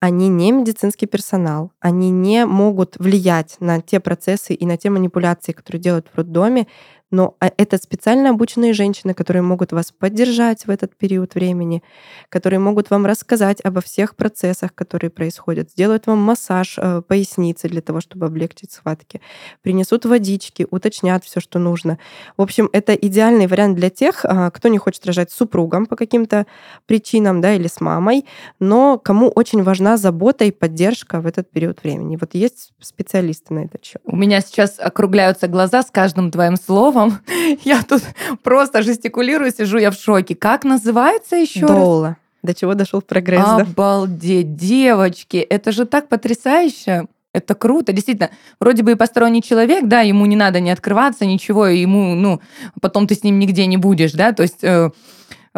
они 0.00 0.28
не 0.28 0.52
медицинский 0.52 1.06
персонал, 1.06 1.72
они 1.80 2.10
не 2.10 2.46
могут 2.46 2.96
влиять 2.98 3.56
на 3.60 3.80
те 3.80 3.98
процессы 3.98 4.54
и 4.54 4.64
на 4.64 4.76
те 4.76 4.90
манипуляции, 4.90 5.52
которые 5.52 5.82
делают 5.82 6.06
в 6.12 6.16
роддоме, 6.16 6.68
но 7.10 7.36
а, 7.40 7.50
это 7.56 7.78
специально 7.78 8.30
обученные 8.30 8.72
женщины, 8.72 9.14
которые 9.14 9.42
могут 9.42 9.72
вас 9.72 9.92
поддержать 9.92 10.66
в 10.66 10.70
этот 10.70 10.94
период 10.96 11.34
времени, 11.34 11.82
которые 12.28 12.60
могут 12.60 12.90
вам 12.90 13.06
рассказать 13.06 13.60
обо 13.64 13.80
всех 13.80 14.14
процессах, 14.14 14.74
которые 14.74 15.10
происходят, 15.10 15.70
сделают 15.70 16.06
вам 16.06 16.18
массаж 16.18 16.78
э, 16.78 17.02
поясницы 17.06 17.68
для 17.68 17.80
того, 17.80 18.00
чтобы 18.00 18.26
облегчить 18.26 18.72
схватки, 18.72 19.20
принесут 19.62 20.04
водички, 20.04 20.66
уточнят 20.70 21.24
все, 21.24 21.40
что 21.40 21.58
нужно. 21.58 21.98
В 22.36 22.42
общем, 22.42 22.68
это 22.72 22.94
идеальный 22.94 23.46
вариант 23.46 23.76
для 23.76 23.90
тех, 23.90 24.24
а, 24.24 24.50
кто 24.50 24.68
не 24.68 24.78
хочет 24.78 25.06
рожать 25.06 25.30
с 25.30 25.34
супругом 25.34 25.86
по 25.86 25.96
каким-то 25.96 26.46
причинам, 26.86 27.40
да, 27.40 27.54
или 27.54 27.68
с 27.68 27.80
мамой, 27.80 28.26
но 28.60 28.98
кому 28.98 29.28
очень 29.28 29.62
важна 29.62 29.96
забота 29.96 30.44
и 30.44 30.50
поддержка 30.50 31.20
в 31.20 31.26
этот 31.26 31.50
период 31.50 31.82
времени. 31.82 32.18
Вот 32.20 32.34
есть 32.34 32.72
специалисты 32.80 33.54
на 33.54 33.60
этот 33.60 33.84
счет. 33.84 34.02
У 34.04 34.16
меня 34.16 34.40
сейчас 34.40 34.78
округляются 34.78 35.48
глаза 35.48 35.82
с 35.82 35.90
каждым 35.90 36.30
твоим 36.30 36.56
словом, 36.56 36.97
словом. 36.98 37.18
Я 37.64 37.82
тут 37.82 38.02
просто 38.42 38.82
жестикулирую, 38.82 39.52
сижу 39.52 39.78
я 39.78 39.90
в 39.90 39.94
шоке. 39.94 40.34
Как 40.34 40.64
называется 40.64 41.36
еще 41.36 41.66
Доула. 41.66 42.16
До 42.42 42.54
чего 42.54 42.74
дошел 42.74 43.02
прогресс, 43.02 43.44
Обалдеть, 43.44 44.56
да? 44.56 44.64
девочки, 44.64 45.36
это 45.36 45.72
же 45.72 45.86
так 45.86 46.08
потрясающе. 46.08 47.06
Это 47.34 47.54
круто, 47.54 47.92
действительно. 47.92 48.30
Вроде 48.60 48.82
бы 48.82 48.92
и 48.92 48.94
посторонний 48.94 49.42
человек, 49.42 49.86
да, 49.86 50.00
ему 50.00 50.24
не 50.26 50.36
надо 50.36 50.60
не 50.60 50.70
открываться, 50.70 51.26
ничего, 51.26 51.66
ему, 51.66 52.14
ну, 52.14 52.40
потом 52.80 53.06
ты 53.06 53.14
с 53.14 53.22
ним 53.22 53.38
нигде 53.38 53.66
не 53.66 53.76
будешь, 53.76 54.12
да, 54.12 54.32
то 54.32 54.42
есть 54.42 54.62
э, 54.64 54.90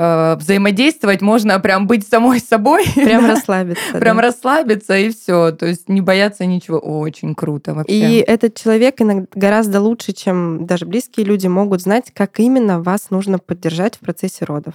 э, 0.01 0.37
взаимодействовать 0.37 1.21
можно 1.21 1.61
прям 1.61 1.87
быть 1.87 2.09
самой 2.09 2.41
собой. 2.41 2.85
Прям 2.95 3.23
да? 3.27 3.35
расслабиться. 3.35 3.99
Прям 3.99 4.17
да. 4.17 4.23
расслабиться 4.23 4.97
и 4.97 5.11
все. 5.11 5.53
То 5.53 5.67
есть 5.67 5.89
не 5.89 6.01
бояться 6.01 6.47
ничего. 6.47 6.79
Очень 6.79 7.35
круто 7.35 7.75
вообще. 7.75 7.95
И 7.95 8.25
этот 8.27 8.55
человек 8.55 9.01
иногда 9.01 9.27
гораздо 9.35 9.81
лучше, 9.81 10.13
чем 10.13 10.67
даже 10.67 10.87
близкие 10.87 11.27
люди 11.27 11.47
могут 11.47 11.83
знать, 11.83 12.11
как 12.15 12.41
именно 12.41 12.81
вас 12.81 13.11
нужно 13.11 13.39
поддержать 13.39 13.97
в 13.97 14.01
процессе 14.01 14.45
родов 14.45 14.75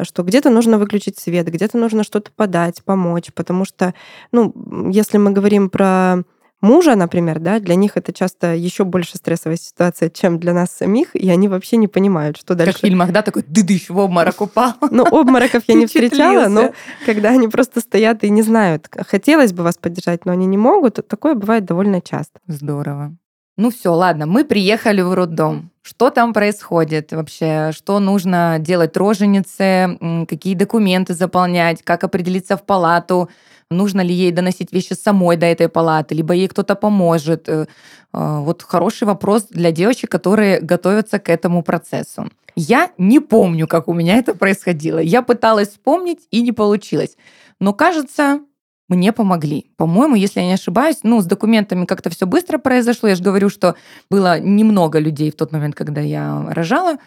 что 0.00 0.22
где-то 0.22 0.48
нужно 0.48 0.78
выключить 0.78 1.18
свет, 1.18 1.46
где-то 1.48 1.76
нужно 1.76 2.02
что-то 2.02 2.30
подать, 2.34 2.82
помочь, 2.82 3.30
потому 3.34 3.66
что, 3.66 3.92
ну, 4.32 4.90
если 4.90 5.18
мы 5.18 5.32
говорим 5.32 5.68
про 5.68 6.22
мужа, 6.62 6.94
например, 6.94 7.38
да, 7.40 7.60
для 7.60 7.74
них 7.74 7.96
это 7.96 8.12
часто 8.12 8.54
еще 8.54 8.84
больше 8.84 9.18
стрессовая 9.18 9.58
ситуация, 9.58 10.08
чем 10.08 10.38
для 10.38 10.54
нас 10.54 10.70
самих, 10.70 11.14
и 11.14 11.28
они 11.28 11.48
вообще 11.48 11.76
не 11.76 11.88
понимают, 11.88 12.38
что 12.38 12.54
дальше. 12.54 12.72
Как 12.72 12.80
в 12.80 12.84
фильмах, 12.84 13.12
да, 13.12 13.22
такой 13.22 13.44
дыдыщ 13.46 13.90
в 13.90 13.98
обморок 13.98 14.40
упал. 14.40 14.74
Ну, 14.90 15.04
обмороков 15.04 15.64
я 15.66 15.74
не 15.74 15.86
встречала, 15.86 16.48
но 16.48 16.72
когда 17.04 17.30
они 17.30 17.48
просто 17.48 17.80
стоят 17.80 18.24
и 18.24 18.30
не 18.30 18.42
знают, 18.42 18.88
хотелось 19.06 19.52
бы 19.52 19.62
вас 19.62 19.76
поддержать, 19.76 20.24
но 20.24 20.32
они 20.32 20.46
не 20.46 20.56
могут, 20.56 21.06
такое 21.06 21.34
бывает 21.34 21.64
довольно 21.64 22.00
часто. 22.00 22.40
Здорово. 22.46 23.16
Ну 23.58 23.70
все, 23.70 23.92
ладно, 23.92 24.26
мы 24.26 24.44
приехали 24.44 25.02
в 25.02 25.12
роддом. 25.12 25.70
Что 25.82 26.10
там 26.10 26.32
происходит 26.32 27.12
вообще? 27.12 27.70
Что 27.72 27.98
нужно 27.98 28.56
делать 28.58 28.96
роженице? 28.96 29.98
Какие 30.28 30.54
документы 30.54 31.12
заполнять? 31.12 31.82
Как 31.82 32.04
определиться 32.04 32.56
в 32.56 32.62
палату? 32.62 33.28
Нужно 33.70 34.00
ли 34.00 34.14
ей 34.14 34.32
доносить 34.32 34.72
вещи 34.72 34.94
самой 34.94 35.36
до 35.36 35.46
этой 35.46 35.68
палаты? 35.68 36.14
Либо 36.14 36.34
ей 36.34 36.48
кто-то 36.48 36.74
поможет? 36.76 37.48
Э, 37.48 37.66
а, 38.12 38.40
вот 38.40 38.62
хороший 38.62 39.04
вопрос 39.04 39.46
для 39.50 39.72
девочек, 39.72 40.10
которые 40.10 40.60
готовятся 40.60 41.18
к 41.18 41.28
этому 41.28 41.62
процессу. 41.62 42.30
Я 42.54 42.90
не 42.98 43.20
помню, 43.20 43.66
как 43.66 43.88
у 43.88 43.94
меня 43.94 44.16
это 44.16 44.34
происходило. 44.34 44.98
Я 44.98 45.22
пыталась 45.22 45.70
вспомнить 45.70 46.20
и 46.30 46.42
не 46.42 46.52
получилось. 46.52 47.16
Но 47.60 47.72
кажется, 47.72 48.40
мне 48.92 49.12
помогли. 49.12 49.70
По-моему, 49.76 50.16
если 50.16 50.40
я 50.40 50.46
не 50.46 50.52
ошибаюсь, 50.52 50.98
ну, 51.02 51.22
с 51.22 51.24
документами 51.24 51.86
как-то 51.86 52.10
все 52.10 52.26
быстро 52.26 52.58
произошло. 52.58 53.08
Я 53.08 53.14
же 53.14 53.22
говорю, 53.22 53.48
что 53.48 53.74
было 54.10 54.38
немного 54.38 54.98
людей 54.98 55.30
в 55.30 55.34
тот 55.34 55.50
момент, 55.52 55.74
когда 55.74 56.02
я 56.02 56.44
рожала. 56.50 56.98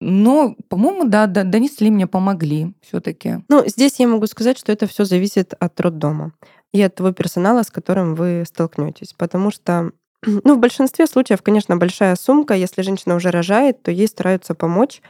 Но, 0.00 0.56
по-моему, 0.68 1.04
да, 1.04 1.26
да, 1.26 1.44
донесли 1.44 1.90
мне, 1.90 2.06
помогли 2.06 2.74
все-таки. 2.82 3.38
Ну, 3.48 3.62
здесь 3.66 3.98
я 3.98 4.08
могу 4.08 4.26
сказать, 4.26 4.58
что 4.58 4.72
это 4.72 4.86
все 4.86 5.04
зависит 5.04 5.54
от 5.58 5.80
роддома 5.80 6.32
и 6.72 6.82
от 6.82 6.94
того 6.94 7.12
персонала, 7.12 7.62
с 7.62 7.70
которым 7.70 8.14
вы 8.14 8.44
столкнетесь. 8.46 9.14
Потому 9.16 9.50
что 9.50 9.92
ну, 10.26 10.56
в 10.56 10.58
большинстве 10.58 11.06
случаев, 11.06 11.40
конечно, 11.40 11.76
большая 11.78 12.16
сумка. 12.16 12.54
Если 12.54 12.82
женщина 12.82 13.14
уже 13.14 13.30
рожает, 13.30 13.82
то 13.82 13.90
ей 13.90 14.06
стараются 14.06 14.54
помочь 14.54 15.00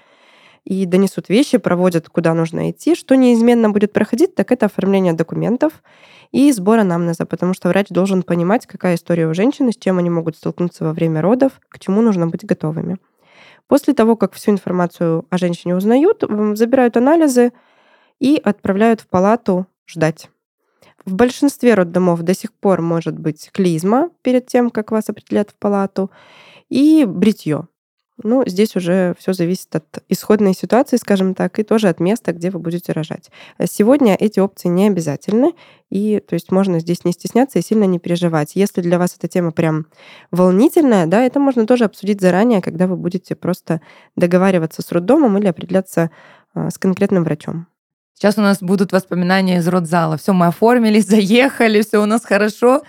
и 0.65 0.87
донесут 0.87 1.29
вещи, 1.29 1.59
проводят, 1.59 2.09
куда 2.09 2.35
нужно 2.35 2.71
идти. 2.71 2.95
Что 2.95 3.15
неизменно 3.17 3.71
будет 3.71 3.93
проходить, 3.93 4.35
так 4.35 4.53
это 4.53 4.67
оформление 4.67 5.13
документов 5.13 5.83
и 6.31 6.51
сбор 6.53 6.79
анамнеза, 6.79 7.27
потому 7.27 7.55
что 7.55 7.69
врач 7.69 7.89
должен 7.89 8.23
понимать, 8.23 8.67
какая 8.67 8.95
история 8.95 9.27
у 9.27 9.35
женщины, 9.35 9.73
с 9.73 9.77
чем 9.77 9.99
они 9.99 10.11
могут 10.11 10.37
столкнуться 10.37 10.85
во 10.85 10.93
время 10.93 11.21
родов, 11.21 11.53
к 11.69 11.79
чему 11.79 12.01
нужно 12.01 12.27
быть 12.27 12.45
готовыми. 12.45 12.99
После 13.67 13.95
того, 13.95 14.17
как 14.17 14.33
всю 14.35 14.51
информацию 14.51 15.27
о 15.31 15.39
женщине 15.39 15.77
узнают, 15.77 16.25
забирают 16.55 16.97
анализы 16.97 17.53
и 18.19 18.41
отправляют 18.43 19.01
в 19.01 19.07
палату 19.09 19.67
ждать. 19.87 20.29
В 21.05 21.15
большинстве 21.15 21.75
роддомов 21.75 22.23
до 22.23 22.35
сих 22.35 22.53
пор 22.53 22.81
может 22.81 23.19
быть 23.19 23.51
клизма 23.53 24.11
перед 24.23 24.47
тем, 24.47 24.71
как 24.71 24.93
вас 24.93 25.09
определят 25.09 25.51
в 25.51 25.55
палату, 25.55 26.11
и 26.69 27.05
бритье. 27.05 27.67
Ну, 28.23 28.43
здесь 28.47 28.77
уже 28.77 29.15
все 29.19 29.33
зависит 29.33 29.75
от 29.75 30.05
исходной 30.09 30.55
ситуации, 30.55 30.97
скажем 30.97 31.35
так, 31.35 31.59
и 31.59 31.63
тоже 31.63 31.89
от 31.89 31.99
места, 31.99 32.33
где 32.33 32.51
вы 32.51 32.59
будете 32.59 32.93
рожать. 32.93 33.31
Сегодня 33.65 34.15
эти 34.15 34.39
опции 34.39 34.69
не 34.69 34.87
обязательны, 34.89 35.53
и 35.89 36.21
то 36.21 36.35
есть 36.35 36.53
можно 36.53 36.79
здесь 36.79 37.05
не 37.05 37.13
стесняться 37.13 37.59
и 37.59 37.63
сильно 37.63 37.85
не 37.85 37.99
переживать. 37.99 38.55
Если 38.55 38.83
для 38.83 38.99
вас 38.99 39.17
эта 39.19 39.29
тема 39.29 39.51
прям 39.51 39.87
волнительная, 40.31 41.07
да, 41.07 41.23
это 41.23 41.41
можно 41.41 41.67
тоже 41.67 41.85
обсудить 41.85 42.21
заранее, 42.21 42.61
когда 42.61 42.87
вы 42.87 42.97
будете 42.97 43.35
просто 43.35 43.81
договариваться 44.15 44.83
с 44.83 44.93
роддомом 44.93 45.39
или 45.39 45.47
определяться 45.47 46.11
а, 46.55 46.71
с 46.71 46.79
конкретным 46.79 47.25
врачом. 47.25 47.67
Сейчас 48.15 48.39
у 48.39 48.43
нас 48.43 48.63
будут 48.63 48.93
воспоминания 48.93 49.57
из 49.57 49.67
родзала. 49.67 50.17
Все, 50.17 50.33
мы 50.33 50.47
оформились, 50.47 51.07
заехали, 51.09 51.83
все 51.83 52.01
у 52.01 52.07
нас 52.07 52.25
хорошо. 52.25 52.83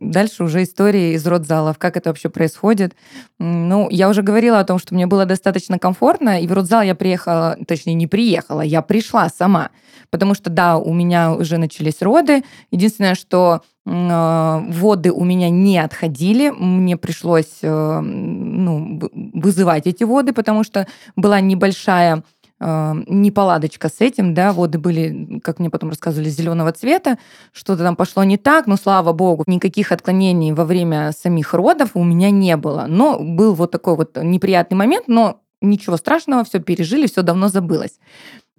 Дальше 0.00 0.44
уже 0.44 0.62
истории 0.62 1.14
из 1.14 1.26
родзалов, 1.26 1.78
как 1.78 1.96
это 1.96 2.10
вообще 2.10 2.28
происходит. 2.28 2.94
Ну, 3.38 3.88
я 3.90 4.08
уже 4.08 4.22
говорила 4.22 4.58
о 4.58 4.64
том, 4.64 4.78
что 4.78 4.94
мне 4.94 5.06
было 5.06 5.24
достаточно 5.24 5.78
комфортно, 5.78 6.40
и 6.40 6.46
в 6.46 6.52
родзал 6.52 6.82
я 6.82 6.94
приехала, 6.94 7.56
точнее, 7.66 7.94
не 7.94 8.06
приехала, 8.06 8.60
я 8.60 8.82
пришла 8.82 9.28
сама. 9.28 9.70
Потому 10.10 10.34
что, 10.34 10.50
да, 10.50 10.78
у 10.78 10.92
меня 10.92 11.32
уже 11.32 11.58
начались 11.58 12.02
роды. 12.02 12.44
Единственное, 12.70 13.14
что 13.14 13.62
а, 13.86 14.64
воды 14.68 15.12
у 15.12 15.24
меня 15.24 15.50
не 15.50 15.78
отходили, 15.78 16.50
мне 16.50 16.96
пришлось 16.96 17.58
э, 17.62 18.00
ну, 18.00 19.00
вызывать 19.34 19.86
эти 19.86 20.04
воды, 20.04 20.32
потому 20.32 20.64
что 20.64 20.86
была 21.16 21.40
небольшая 21.40 22.22
неполадочка 22.64 23.88
с 23.88 24.00
этим, 24.00 24.32
да, 24.32 24.52
воды 24.52 24.78
были, 24.78 25.40
как 25.42 25.58
мне 25.58 25.68
потом 25.68 25.90
рассказывали, 25.90 26.28
зеленого 26.28 26.72
цвета, 26.72 27.18
что-то 27.52 27.82
там 27.82 27.94
пошло 27.94 28.24
не 28.24 28.38
так, 28.38 28.66
но 28.66 28.76
слава 28.76 29.12
богу, 29.12 29.44
никаких 29.46 29.92
отклонений 29.92 30.52
во 30.52 30.64
время 30.64 31.12
самих 31.12 31.52
родов 31.52 31.90
у 31.94 32.02
меня 32.02 32.30
не 32.30 32.56
было. 32.56 32.86
Но 32.88 33.18
был 33.18 33.54
вот 33.54 33.70
такой 33.70 33.96
вот 33.96 34.16
неприятный 34.16 34.76
момент, 34.76 35.08
но 35.08 35.40
ничего 35.60 35.96
страшного, 35.96 36.44
все 36.44 36.58
пережили, 36.58 37.06
все 37.06 37.22
давно 37.22 37.48
забылось. 37.48 37.98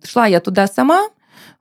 Шла 0.04 0.28
я 0.28 0.39
туда 0.39 0.68
сама, 0.68 1.08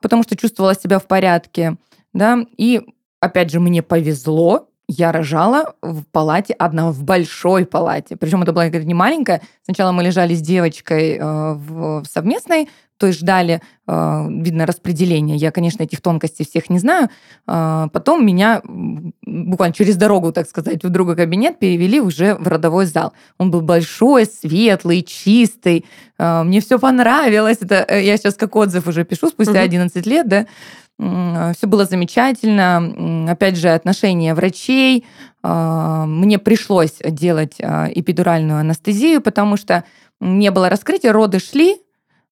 потому 0.00 0.22
что 0.22 0.37
чувствовала 0.37 0.74
себя 0.74 0.98
в 0.98 1.07
порядке, 1.07 1.76
да, 2.12 2.44
и 2.59 2.83
опять 3.20 3.50
же 3.50 3.61
мне 3.61 3.83
повезло, 3.83 4.68
я 4.88 5.12
рожала 5.12 5.74
в 5.82 6.04
палате 6.04 6.54
одна, 6.54 6.90
в 6.90 7.02
большой 7.04 7.64
палате. 7.64 8.16
Причем 8.16 8.42
это 8.42 8.52
была 8.52 8.68
не 8.68 8.94
маленькая. 8.94 9.40
Сначала 9.62 9.92
мы 9.92 10.02
лежали 10.02 10.34
с 10.34 10.42
девочкой 10.42 11.16
э, 11.18 11.52
в 11.54 12.04
совместной, 12.04 12.68
то 12.98 13.06
есть 13.06 13.20
ждали, 13.20 13.62
э, 13.86 14.26
видно, 14.28 14.66
распределения. 14.66 15.36
Я, 15.36 15.50
конечно, 15.52 15.82
этих 15.82 16.02
тонкостей 16.02 16.44
всех 16.44 16.68
не 16.68 16.78
знаю. 16.78 17.08
Э, 17.46 17.88
потом 17.92 18.26
меня 18.26 18.60
буквально 18.64 19.72
через 19.72 19.96
дорогу, 19.96 20.32
так 20.32 20.46
сказать, 20.48 20.84
в 20.84 20.90
другой 20.90 21.16
кабинет 21.16 21.58
перевели 21.58 22.00
уже 22.00 22.34
в 22.34 22.46
родовой 22.46 22.84
зал. 22.84 23.14
Он 23.38 23.50
был 23.50 23.62
большой, 23.62 24.26
светлый, 24.26 25.02
чистый. 25.02 25.86
Мне 26.18 26.60
все 26.60 26.78
понравилось. 26.78 27.58
Это 27.60 27.98
я 27.98 28.16
сейчас 28.16 28.34
как 28.34 28.54
отзыв 28.54 28.86
уже 28.86 29.04
пишу 29.04 29.28
спустя 29.28 29.60
11 29.60 30.06
лет, 30.06 30.28
да. 30.28 30.46
Все 30.98 31.66
было 31.66 31.85
замечательно. 31.87 33.28
Опять 33.30 33.57
же, 33.57 33.68
отношения 33.70 34.35
врачей. 34.35 35.04
А, 35.42 36.07
мне 36.07 36.38
пришлось 36.38 36.98
делать 37.04 37.57
а, 37.61 37.88
эпидуральную 37.92 38.61
анестезию, 38.61 39.20
потому 39.20 39.57
что 39.57 39.85
не 40.20 40.50
было 40.50 40.70
раскрытия, 40.70 41.12
роды 41.12 41.38
шли, 41.38 41.76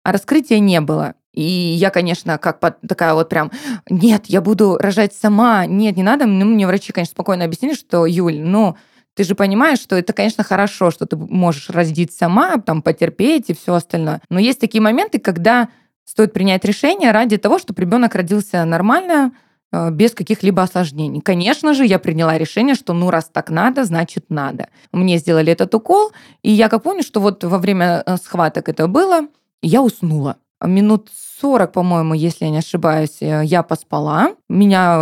а 0.02 0.12
раскрытия 0.12 0.60
не 0.60 0.80
было. 0.80 1.14
И 1.34 1.42
я, 1.42 1.90
конечно, 1.90 2.38
как 2.38 2.60
такая 2.86 3.14
вот 3.14 3.28
прям, 3.28 3.50
нет, 3.90 4.26
я 4.26 4.40
буду 4.40 4.76
рожать 4.78 5.14
сама, 5.14 5.66
нет, 5.66 5.96
не 5.96 6.02
надо. 6.02 6.26
Ну, 6.26 6.44
мне 6.44 6.66
врачи, 6.66 6.92
конечно, 6.92 7.12
спокойно 7.12 7.44
объяснили, 7.44 7.74
что, 7.74 8.06
Юль, 8.06 8.38
ну, 8.40 8.76
ты 9.14 9.24
же 9.24 9.34
понимаешь, 9.34 9.78
что 9.78 9.96
это, 9.96 10.12
конечно, 10.12 10.44
хорошо, 10.44 10.90
что 10.90 11.04
ты 11.06 11.16
можешь 11.16 11.68
родить 11.68 12.12
сама, 12.12 12.58
там, 12.58 12.80
потерпеть 12.80 13.50
и 13.50 13.54
все 13.54 13.74
остальное. 13.74 14.22
Но 14.30 14.38
есть 14.38 14.60
такие 14.60 14.80
моменты, 14.80 15.18
когда 15.18 15.68
стоит 16.12 16.34
принять 16.34 16.62
решение 16.66 17.10
ради 17.10 17.38
того, 17.38 17.58
чтобы 17.58 17.80
ребенок 17.80 18.14
родился 18.14 18.62
нормально, 18.66 19.32
э, 19.72 19.90
без 19.90 20.12
каких-либо 20.12 20.62
осложнений. 20.62 21.22
Конечно 21.22 21.72
же, 21.72 21.86
я 21.86 21.98
приняла 21.98 22.36
решение, 22.36 22.74
что 22.74 22.92
ну 22.92 23.10
раз 23.10 23.30
так 23.32 23.48
надо, 23.48 23.84
значит 23.84 24.26
надо. 24.28 24.68
Мне 24.92 25.16
сделали 25.16 25.50
этот 25.50 25.74
укол, 25.74 26.12
и 26.42 26.50
я 26.50 26.68
как 26.68 26.82
помню, 26.82 27.02
что 27.02 27.20
вот 27.20 27.44
во 27.44 27.56
время 27.56 28.02
э, 28.04 28.16
схваток 28.18 28.68
это 28.68 28.88
было, 28.88 29.22
я 29.62 29.80
уснула. 29.80 30.36
Минут 30.62 31.08
40, 31.40 31.72
по-моему, 31.72 32.12
если 32.12 32.44
я 32.44 32.50
не 32.50 32.58
ошибаюсь, 32.58 33.22
э, 33.22 33.42
я 33.44 33.62
поспала, 33.62 34.34
меня 34.50 34.98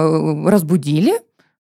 разбудили, 0.47 1.15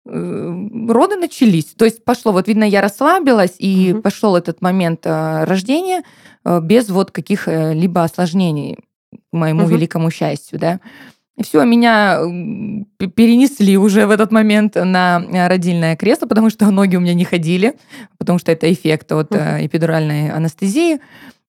роды 0.04 1.16
начались. 1.16 1.74
То 1.76 1.84
есть 1.84 2.04
пошло, 2.04 2.32
вот 2.32 2.48
видно, 2.48 2.64
я 2.64 2.80
расслабилась, 2.80 3.54
и 3.58 3.92
угу. 3.92 4.02
пошел 4.02 4.36
этот 4.36 4.60
момент 4.60 5.06
рождения 5.06 6.02
без 6.44 6.88
вот 6.90 7.12
каких-либо 7.12 8.02
осложнений 8.02 8.78
моему 9.32 9.64
угу. 9.64 9.72
великому 9.72 10.10
счастью, 10.10 10.58
да. 10.58 10.80
И 11.36 11.42
все, 11.42 11.64
меня 11.64 12.18
перенесли 12.98 13.78
уже 13.78 14.06
в 14.06 14.10
этот 14.10 14.32
момент 14.32 14.74
на 14.74 15.24
э, 15.32 15.48
родильное 15.48 15.96
кресло, 15.96 16.26
потому 16.26 16.50
что 16.50 16.70
ноги 16.70 16.96
у 16.96 17.00
меня 17.00 17.14
не 17.14 17.24
ходили, 17.24 17.74
потому 18.18 18.38
что 18.38 18.52
это 18.52 18.70
эффект 18.70 19.10
от 19.12 19.30
угу. 19.30 19.40
эпидуральной 19.40 20.30
анестезии. 20.30 21.00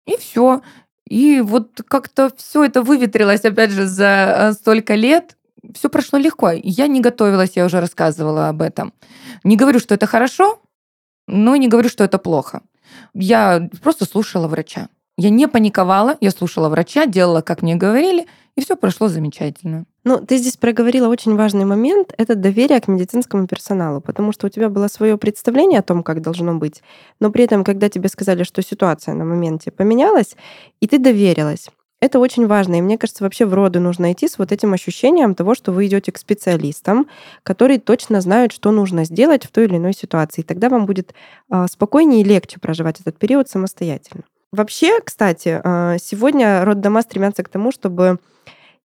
И 0.06 0.16
все. 0.18 0.62
И 1.08 1.40
вот 1.40 1.80
как-то 1.86 2.30
все 2.36 2.64
это 2.64 2.82
выветрилось, 2.82 3.44
опять 3.44 3.70
же, 3.70 3.86
за 3.86 4.04
э, 4.04 4.52
столько 4.52 4.94
лет. 4.94 5.36
Все 5.74 5.88
прошло 5.88 6.18
легко. 6.18 6.50
Я 6.50 6.86
не 6.86 7.00
готовилась, 7.00 7.52
я 7.54 7.64
уже 7.64 7.80
рассказывала 7.80 8.48
об 8.48 8.62
этом. 8.62 8.92
Не 9.44 9.56
говорю, 9.56 9.78
что 9.78 9.94
это 9.94 10.06
хорошо, 10.06 10.60
но 11.26 11.56
не 11.56 11.68
говорю, 11.68 11.88
что 11.88 12.04
это 12.04 12.18
плохо. 12.18 12.62
Я 13.14 13.68
просто 13.82 14.04
слушала 14.04 14.48
врача. 14.48 14.88
Я 15.20 15.30
не 15.30 15.48
паниковала, 15.48 16.16
я 16.20 16.30
слушала 16.30 16.68
врача, 16.68 17.04
делала, 17.04 17.40
как 17.40 17.60
мне 17.60 17.74
говорили, 17.74 18.28
и 18.54 18.60
все 18.60 18.76
прошло 18.76 19.08
замечательно. 19.08 19.84
Ну, 20.04 20.24
ты 20.24 20.36
здесь 20.36 20.56
проговорила 20.56 21.08
очень 21.08 21.34
важный 21.34 21.64
момент— 21.64 22.14
это 22.18 22.36
доверие 22.36 22.80
к 22.80 22.86
медицинскому 22.86 23.48
персоналу, 23.48 24.00
потому 24.00 24.30
что 24.30 24.46
у 24.46 24.48
тебя 24.48 24.68
было 24.68 24.86
свое 24.86 25.18
представление 25.18 25.80
о 25.80 25.82
том, 25.82 26.04
как 26.04 26.22
должно 26.22 26.54
быть, 26.54 26.84
но 27.18 27.32
при 27.32 27.42
этом, 27.42 27.64
когда 27.64 27.88
тебе 27.88 28.08
сказали, 28.08 28.44
что 28.44 28.62
ситуация 28.62 29.12
на 29.14 29.24
моменте 29.24 29.72
поменялась, 29.72 30.36
и 30.78 30.86
ты 30.86 31.00
доверилась, 31.00 31.68
это 32.00 32.20
очень 32.20 32.46
важно. 32.46 32.76
И 32.76 32.80
мне 32.80 32.96
кажется, 32.96 33.24
вообще 33.24 33.44
в 33.44 33.52
роды 33.54 33.80
нужно 33.80 34.12
идти 34.12 34.28
с 34.28 34.38
вот 34.38 34.52
этим 34.52 34.72
ощущением 34.72 35.34
того, 35.34 35.56
что 35.56 35.72
вы 35.72 35.88
идете 35.88 36.12
к 36.12 36.18
специалистам, 36.18 37.08
которые 37.42 37.80
точно 37.80 38.20
знают, 38.20 38.52
что 38.52 38.70
нужно 38.70 39.04
сделать 39.04 39.44
в 39.44 39.50
той 39.50 39.64
или 39.64 39.78
иной 39.78 39.94
ситуации. 39.94 40.42
И 40.42 40.44
тогда 40.44 40.68
вам 40.68 40.86
будет 40.86 41.12
а, 41.50 41.66
спокойнее 41.66 42.20
и 42.20 42.24
легче 42.24 42.60
проживать 42.60 43.00
этот 43.00 43.18
период 43.18 43.48
самостоятельно. 43.48 44.22
Вообще, 44.52 45.00
кстати, 45.00 45.60
а, 45.62 45.98
сегодня 45.98 46.64
роддома 46.64 47.02
стремятся 47.02 47.42
к 47.42 47.48
тому, 47.48 47.70
чтобы 47.70 48.18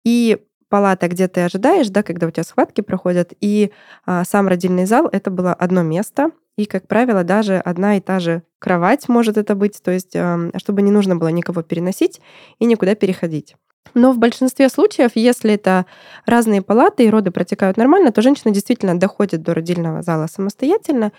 и 0.05 0.37
палата, 0.69 1.07
где 1.07 1.27
ты 1.27 1.41
ожидаешь, 1.41 1.89
да, 1.89 2.03
когда 2.03 2.27
у 2.27 2.31
тебя 2.31 2.43
схватки 2.43 2.81
проходят, 2.81 3.33
и 3.41 3.71
а, 4.05 4.23
сам 4.23 4.47
родильный 4.47 4.85
зал— 4.85 5.09
это 5.11 5.31
было 5.31 5.53
одно 5.53 5.83
место, 5.83 6.31
И, 6.57 6.65
как 6.65 6.87
правило, 6.87 7.23
даже 7.23 7.55
одна 7.57 7.95
и 7.95 8.01
та 8.01 8.19
же 8.19 8.43
кровать 8.59 9.07
может 9.07 9.37
это 9.37 9.55
быть, 9.55 9.81
то 9.81 9.91
есть 9.91 10.13
чтобы 10.57 10.81
не 10.81 10.91
нужно 10.91 11.15
было 11.15 11.29
никого 11.29 11.61
переносить 11.61 12.19
и 12.59 12.65
никуда 12.65 12.95
переходить. 12.95 13.55
Но 13.93 14.11
в 14.11 14.17
большинстве 14.17 14.69
случаев, 14.69 15.11
если 15.15 15.53
это 15.53 15.85
разные 16.25 16.61
палаты 16.61 17.05
и 17.05 17.09
роды 17.09 17.31
протекают 17.31 17.77
нормально, 17.77 18.11
то 18.11 18.21
женщина 18.21 18.53
действительно 18.53 18.99
доходит 18.99 19.41
до 19.41 19.53
родильного 19.53 20.01
зала 20.01 20.27
самостоятельно. 20.27 21.11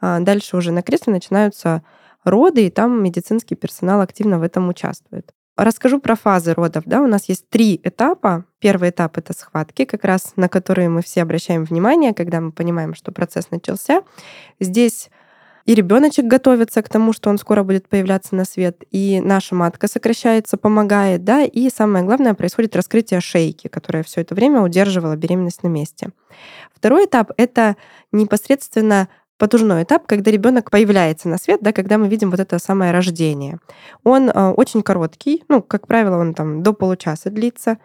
А 0.00 0.20
дальше 0.20 0.56
уже 0.56 0.72
на 0.72 0.82
кресле 0.82 1.12
начинаются 1.12 1.82
роды, 2.26 2.66
и 2.66 2.70
там 2.70 3.02
медицинский 3.02 3.54
персонал 3.54 4.00
активно 4.00 4.38
в 4.38 4.42
этом 4.42 4.68
участвует. 4.68 5.32
Расскажу 5.56 6.00
про 6.00 6.16
фазы 6.16 6.52
родов. 6.52 6.82
Да? 6.84 7.00
У 7.00 7.06
нас 7.06 7.28
есть 7.30 7.48
три 7.48 7.80
этапа. 7.82 8.44
Первый 8.58 8.90
этап— 8.90 9.16
это 9.18 9.32
схватки, 9.32 9.86
как 9.86 10.04
раз 10.04 10.34
на 10.36 10.50
которые 10.50 10.90
мы 10.90 11.00
все 11.02 11.22
обращаем 11.22 11.64
внимание, 11.64 12.12
когда 12.12 12.40
мы 12.40 12.52
понимаем, 12.52 12.94
что 12.94 13.10
процесс 13.10 13.50
начался. 13.50 14.02
Здесь 14.60 15.08
и 15.66 15.74
ребеночек 15.74 16.26
готовится 16.26 16.80
к 16.82 16.88
тому, 16.88 17.12
что 17.12 17.28
он 17.28 17.38
скоро 17.38 17.64
будет 17.64 17.88
появляться 17.88 18.36
на 18.36 18.44
свет, 18.44 18.84
и 18.92 19.20
наша 19.20 19.56
матка 19.56 19.88
сокращается, 19.88 20.56
помогает, 20.56 21.24
да, 21.24 21.42
и 21.42 21.68
самое 21.70 22.04
главное, 22.04 22.34
происходит 22.34 22.76
раскрытие 22.76 23.20
шейки, 23.20 23.66
которая 23.66 24.04
все 24.04 24.20
это 24.20 24.36
время 24.36 24.60
удерживала 24.60 25.16
беременность 25.16 25.64
на 25.64 25.68
месте. 25.68 26.10
Второй 26.72 27.06
этап— 27.06 27.32
это 27.36 27.76
непосредственно 28.12 29.08
потужной 29.38 29.82
этап, 29.82 30.06
когда 30.06 30.30
ребенок 30.30 30.70
появляется 30.70 31.28
на 31.28 31.38
свет, 31.38 31.60
да, 31.62 31.72
когда 31.72 31.98
мы 31.98 32.08
видим 32.08 32.30
вот 32.30 32.40
это 32.40 32.58
самое 32.58 32.92
рождение. 32.92 33.58
Он 34.04 34.30
э, 34.30 34.50
очень 34.50 34.82
короткий, 34.82 35.44
ну, 35.48 35.62
как 35.62 35.86
правило, 35.86 36.16
он 36.16 36.34
там 36.34 36.62
до 36.62 36.72
получаса 36.72 37.30
длится. 37.30 37.78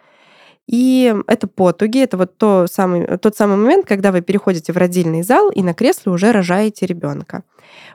И 0.67 1.13
это 1.27 1.47
потуги, 1.47 2.01
это 2.01 2.17
вот 2.17 2.37
то 2.37 2.67
самый, 2.71 3.17
тот 3.17 3.35
самый 3.35 3.57
момент, 3.57 3.85
когда 3.85 4.11
вы 4.11 4.21
переходите 4.21 4.71
в 4.71 4.77
родильный 4.77 5.23
зал 5.23 5.49
и 5.49 5.61
на 5.63 5.73
кресле 5.73 6.11
уже 6.11 6.31
рожаете 6.31 6.85
ребенка. 6.85 7.43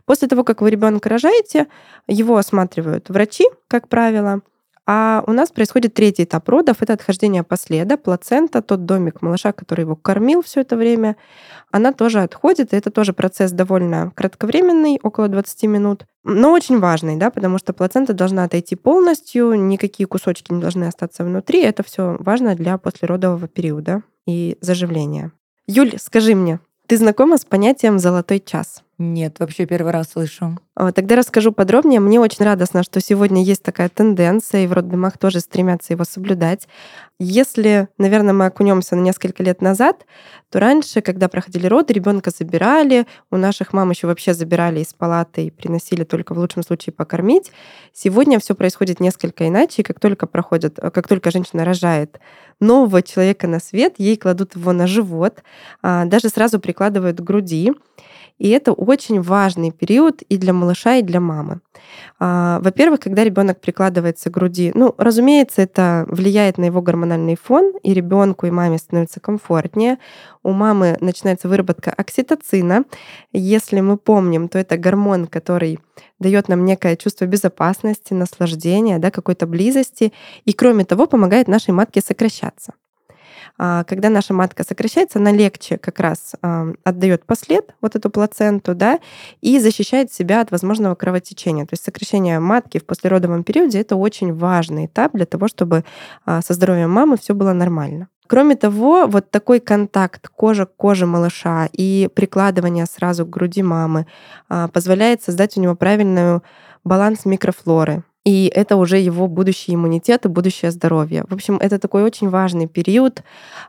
После 0.04 0.28
того, 0.28 0.44
как 0.44 0.60
вы 0.60 0.70
ребенка 0.70 1.08
рожаете, 1.08 1.68
его 2.06 2.36
осматривают 2.36 3.08
врачи, 3.08 3.44
как 3.68 3.88
правило, 3.88 4.42
а 4.86 5.24
у 5.26 5.32
нас 5.32 5.50
происходит 5.50 5.94
третий 5.94 6.24
этап 6.24 6.48
родов. 6.48 6.76
Это 6.80 6.92
отхождение 6.92 7.42
последа, 7.42 7.96
плацента, 7.96 8.62
тот 8.62 8.84
домик 8.84 9.20
малыша, 9.20 9.52
который 9.52 9.80
его 9.80 9.96
кормил 9.96 10.42
все 10.42 10.60
это 10.60 10.76
время. 10.76 11.16
Она 11.72 11.92
тоже 11.92 12.20
отходит, 12.20 12.72
и 12.72 12.76
это 12.76 12.90
тоже 12.90 13.12
процесс 13.12 13.50
довольно 13.50 14.12
кратковременный, 14.14 15.00
около 15.02 15.28
20 15.28 15.64
минут, 15.64 16.06
но 16.22 16.52
очень 16.52 16.78
важный, 16.78 17.16
да, 17.16 17.30
потому 17.30 17.58
что 17.58 17.72
плацента 17.72 18.12
должна 18.14 18.44
отойти 18.44 18.76
полностью, 18.76 19.54
никакие 19.54 20.06
кусочки 20.06 20.52
не 20.52 20.60
должны 20.60 20.84
остаться 20.84 21.24
внутри. 21.24 21.62
Это 21.62 21.82
все 21.82 22.16
важно 22.20 22.54
для 22.54 22.78
послеродового 22.78 23.48
периода 23.48 24.02
и 24.26 24.56
заживления. 24.60 25.32
Юль, 25.66 25.94
скажи 25.98 26.36
мне, 26.36 26.60
ты 26.86 26.96
знакома 26.96 27.36
с 27.36 27.44
понятием 27.44 27.98
«золотой 27.98 28.40
час»? 28.40 28.82
Нет, 28.98 29.40
вообще 29.40 29.66
первый 29.66 29.92
раз 29.92 30.12
слышу. 30.12 30.58
А, 30.74 30.90
тогда 30.90 31.16
расскажу 31.16 31.52
подробнее. 31.52 32.00
Мне 32.00 32.18
очень 32.18 32.46
радостно, 32.46 32.82
что 32.82 32.98
сегодня 33.02 33.42
есть 33.42 33.62
такая 33.62 33.90
тенденция, 33.90 34.64
и 34.64 34.66
в 34.66 34.72
роддомах 34.72 35.18
тоже 35.18 35.40
стремятся 35.40 35.92
его 35.92 36.04
соблюдать. 36.04 36.66
Если, 37.18 37.88
наверное, 37.98 38.32
мы 38.32 38.46
окунемся 38.46 38.96
на 38.96 39.00
несколько 39.00 39.42
лет 39.42 39.60
назад, 39.60 40.06
то 40.50 40.60
раньше, 40.60 41.02
когда 41.02 41.28
проходили 41.28 41.66
роды, 41.66 41.92
ребенка 41.92 42.30
забирали, 42.30 43.06
у 43.30 43.36
наших 43.36 43.74
мам 43.74 43.90
еще 43.90 44.06
вообще 44.06 44.32
забирали 44.32 44.80
из 44.80 44.94
палаты 44.94 45.46
и 45.46 45.50
приносили 45.50 46.04
только 46.04 46.32
в 46.32 46.38
лучшем 46.38 46.62
случае 46.62 46.94
покормить. 46.94 47.52
Сегодня 47.92 48.38
все 48.38 48.54
происходит 48.54 49.00
несколько 49.00 49.46
иначе, 49.46 49.82
и 49.82 49.84
как 49.84 50.00
только 50.00 50.26
проходит, 50.26 50.78
как 50.80 51.06
только 51.06 51.30
женщина 51.30 51.66
рожает 51.66 52.18
нового 52.60 53.02
человека 53.02 53.46
на 53.46 53.60
свет, 53.60 53.94
ей 53.98 54.16
кладут 54.16 54.56
его 54.56 54.72
на 54.72 54.86
живот, 54.86 55.42
а, 55.82 56.04
даже 56.04 56.28
сразу 56.28 56.58
прикладывают 56.58 57.18
к 57.18 57.22
груди. 57.22 57.72
И 58.38 58.50
это 58.50 58.72
очень 58.72 59.20
важный 59.22 59.70
период 59.70 60.22
и 60.22 60.36
для 60.36 60.52
малыша, 60.52 60.96
и 60.96 61.02
для 61.02 61.20
мамы. 61.20 61.60
А, 62.18 62.60
во-первых, 62.60 63.00
когда 63.00 63.24
ребенок 63.24 63.60
прикладывается 63.60 64.30
к 64.30 64.34
груди, 64.34 64.72
ну, 64.74 64.94
разумеется, 64.98 65.62
это 65.62 66.06
влияет 66.08 66.58
на 66.58 66.64
его 66.64 66.82
гормональный 66.82 67.36
фон, 67.36 67.72
и 67.82 67.94
ребенку 67.94 68.46
и 68.46 68.50
маме 68.50 68.78
становится 68.78 69.20
комфортнее. 69.20 69.98
У 70.42 70.52
мамы 70.52 70.96
начинается 71.00 71.48
выработка 71.48 71.90
окситоцина. 71.90 72.84
Если 73.32 73.80
мы 73.80 73.96
помним, 73.96 74.48
то 74.48 74.58
это 74.58 74.76
гормон, 74.76 75.26
который 75.26 75.78
дает 76.18 76.48
нам 76.48 76.64
некое 76.64 76.96
чувство 76.96 77.24
безопасности, 77.24 78.14
наслаждения, 78.14 78.98
да, 78.98 79.10
какой-то 79.10 79.46
близости, 79.46 80.12
и 80.44 80.52
кроме 80.52 80.84
того 80.84 81.06
помогает 81.06 81.48
нашей 81.48 81.70
матке 81.70 82.00
сокращаться. 82.00 82.74
А, 83.58 83.84
когда 83.84 84.08
наша 84.08 84.34
матка 84.34 84.64
сокращается, 84.64 85.18
она 85.18 85.32
легче 85.32 85.78
как 85.78 86.00
раз 86.00 86.34
отдает 86.84 87.24
послед, 87.24 87.74
вот 87.80 87.96
эту 87.96 88.10
плаценту, 88.10 88.74
да, 88.74 89.00
и 89.40 89.58
защищает 89.58 90.12
себя 90.12 90.40
от 90.40 90.50
возможного 90.50 90.94
кровотечения. 90.94 91.64
То 91.64 91.74
есть 91.74 91.84
сокращение 91.84 92.40
матки 92.40 92.78
в 92.78 92.84
послеродовом 92.84 93.44
периоде 93.44 93.80
это 93.80 93.96
очень 93.96 94.34
важный 94.34 94.86
этап 94.86 95.12
для 95.12 95.26
того, 95.26 95.48
чтобы 95.48 95.84
а, 96.24 96.42
со 96.42 96.54
здоровьем 96.54 96.90
мамы 96.90 97.16
все 97.16 97.34
было 97.34 97.52
нормально. 97.52 98.08
Кроме 98.26 98.56
того, 98.56 99.06
вот 99.06 99.30
такой 99.30 99.60
контакт 99.60 100.28
кожа 100.28 100.66
к 100.66 100.74
коже 100.76 101.06
малыша 101.06 101.68
и 101.72 102.08
прикладывание 102.12 102.86
сразу 102.86 103.24
к 103.24 103.30
груди 103.30 103.62
мамы 103.62 104.06
а, 104.48 104.68
позволяет 104.68 105.22
создать 105.22 105.56
у 105.56 105.60
него 105.60 105.74
правильную 105.76 106.42
баланс 106.84 107.24
микрофлоры, 107.24 108.02
и 108.26 108.50
это 108.52 108.74
уже 108.74 108.98
его 108.98 109.28
будущий 109.28 109.72
иммунитет 109.72 110.24
и 110.24 110.28
будущее 110.28 110.72
здоровье. 110.72 111.24
В 111.28 111.34
общем, 111.34 111.58
это 111.58 111.78
такой 111.78 112.02
очень 112.02 112.28
важный 112.28 112.66
период. 112.66 113.22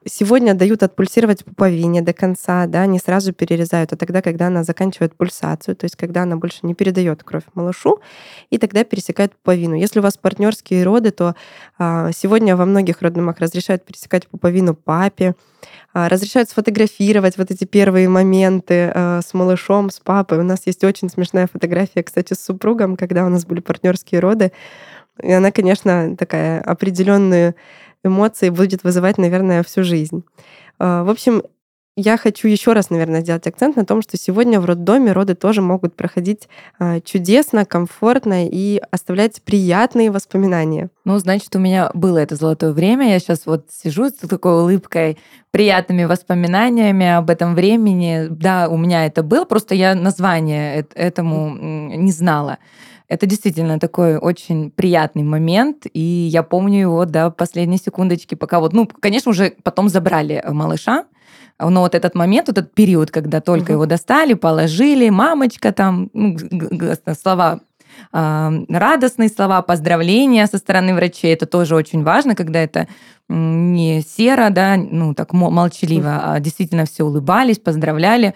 Сегодня 0.03 0.55
дают 0.55 0.81
отпульсировать 0.81 1.45
пуповине 1.45 2.01
до 2.01 2.11
конца, 2.11 2.65
да, 2.65 2.87
не 2.87 2.97
сразу 2.97 3.33
перерезают, 3.33 3.93
а 3.93 3.97
тогда, 3.97 4.23
когда 4.23 4.47
она 4.47 4.63
заканчивает 4.63 5.15
пульсацию, 5.15 5.75
то 5.75 5.85
есть 5.85 5.95
когда 5.95 6.23
она 6.23 6.37
больше 6.37 6.61
не 6.63 6.73
передает 6.73 7.23
кровь 7.23 7.43
малышу, 7.53 7.99
и 8.49 8.57
тогда 8.57 8.83
пересекает 8.83 9.31
пуповину. 9.33 9.75
Если 9.75 9.99
у 9.99 10.01
вас 10.01 10.17
партнерские 10.17 10.83
роды, 10.83 11.11
то 11.11 11.35
а, 11.77 12.11
сегодня 12.11 12.55
во 12.55 12.65
многих 12.65 13.03
роддомах 13.03 13.37
разрешают 13.37 13.85
пересекать 13.85 14.27
пуповину 14.27 14.73
папе, 14.73 15.35
а, 15.93 16.09
разрешают 16.09 16.49
сфотографировать 16.49 17.37
вот 17.37 17.49
эти 17.49 17.63
первые 17.63 18.07
моменты 18.07 18.91
а, 18.93 19.21
с 19.21 19.33
малышом, 19.33 19.89
с 19.89 19.99
папой. 19.99 20.39
У 20.39 20.43
нас 20.43 20.61
есть 20.65 20.83
очень 20.83 21.09
смешная 21.09 21.47
фотография, 21.51 22.03
кстати, 22.03 22.33
с 22.33 22.43
супругом, 22.43 22.95
когда 22.95 23.25
у 23.25 23.29
нас 23.29 23.45
были 23.45 23.61
партнерские 23.61 24.19
роды. 24.19 24.46
И 25.21 25.31
она, 25.31 25.51
конечно, 25.51 26.15
такая 26.15 26.61
определенные 26.61 27.55
эмоции 28.03 28.49
будет 28.49 28.83
вызывать, 28.83 29.17
наверное, 29.17 29.63
всю 29.63 29.83
жизнь. 29.83 30.23
А, 30.79 31.03
в 31.03 31.09
общем, 31.09 31.41
я 31.99 32.15
хочу 32.15 32.47
еще 32.47 32.73
раз, 32.73 32.91
наверное, 32.91 33.21
сделать 33.21 33.47
акцент 33.47 33.75
на 33.75 33.83
том, 33.83 34.03
что 34.03 34.17
сегодня 34.17 34.59
в 34.59 34.65
роддоме 34.65 35.13
роды 35.13 35.33
тоже 35.33 35.63
могут 35.63 35.95
проходить 35.95 36.47
а, 36.77 37.01
чудесно, 37.01 37.65
комфортно 37.65 38.47
и 38.47 38.79
оставлять 38.91 39.41
приятные 39.41 40.11
воспоминания. 40.11 40.91
Ну, 41.05 41.17
значит, 41.17 41.55
у 41.55 41.59
меня 41.59 41.89
было 41.95 42.19
это 42.19 42.35
золотое 42.35 42.71
время. 42.71 43.09
Я 43.09 43.17
сейчас 43.17 43.47
вот 43.47 43.65
сижу 43.71 44.09
с 44.09 44.13
такой 44.13 44.61
улыбкой, 44.61 45.17
приятными 45.49 46.03
воспоминаниями 46.03 47.07
об 47.07 47.31
этом 47.31 47.55
времени. 47.55 48.27
Да, 48.29 48.69
у 48.69 48.77
меня 48.77 49.07
это 49.07 49.23
было, 49.23 49.45
просто 49.45 49.73
я 49.73 49.95
название 49.95 50.85
этому 50.93 51.49
не 51.97 52.11
знала. 52.11 52.59
Это 53.07 53.25
действительно 53.25 53.79
такой 53.79 54.17
очень 54.17 54.69
приятный 54.69 55.23
момент, 55.23 55.85
и 55.93 55.99
я 55.99 56.43
помню 56.43 56.81
его 56.81 57.05
до 57.05 57.31
последней 57.31 57.77
секундочки, 57.77 58.35
пока 58.35 58.59
вот, 58.59 58.73
ну, 58.73 58.85
конечно, 58.85 59.31
уже 59.31 59.53
потом 59.63 59.87
забрали 59.87 60.43
малыша, 60.45 61.05
но 61.59 61.81
вот 61.81 61.95
этот 61.95 62.15
момент, 62.15 62.47
вот 62.47 62.57
этот 62.57 62.73
период, 62.73 63.09
когда 63.09 63.39
только 63.39 63.71
угу. 63.71 63.73
его 63.73 63.85
достали, 63.85 64.33
положили, 64.33 65.09
мамочка 65.09 65.71
там, 65.71 66.09
ну, 66.13 66.37
слова 67.19 67.61
радостные 68.11 69.29
слова, 69.29 69.61
поздравления 69.61 70.45
со 70.47 70.57
стороны 70.57 70.93
врачей. 70.93 71.33
Это 71.33 71.45
тоже 71.45 71.75
очень 71.75 72.03
важно, 72.03 72.35
когда 72.35 72.59
это 72.59 72.87
не 73.27 74.01
серо, 74.01 74.49
да, 74.49 74.77
ну 74.77 75.13
так 75.13 75.33
молчаливо, 75.33 76.21
а 76.23 76.39
действительно 76.39 76.85
все 76.85 77.03
улыбались, 77.03 77.59
поздравляли. 77.59 78.35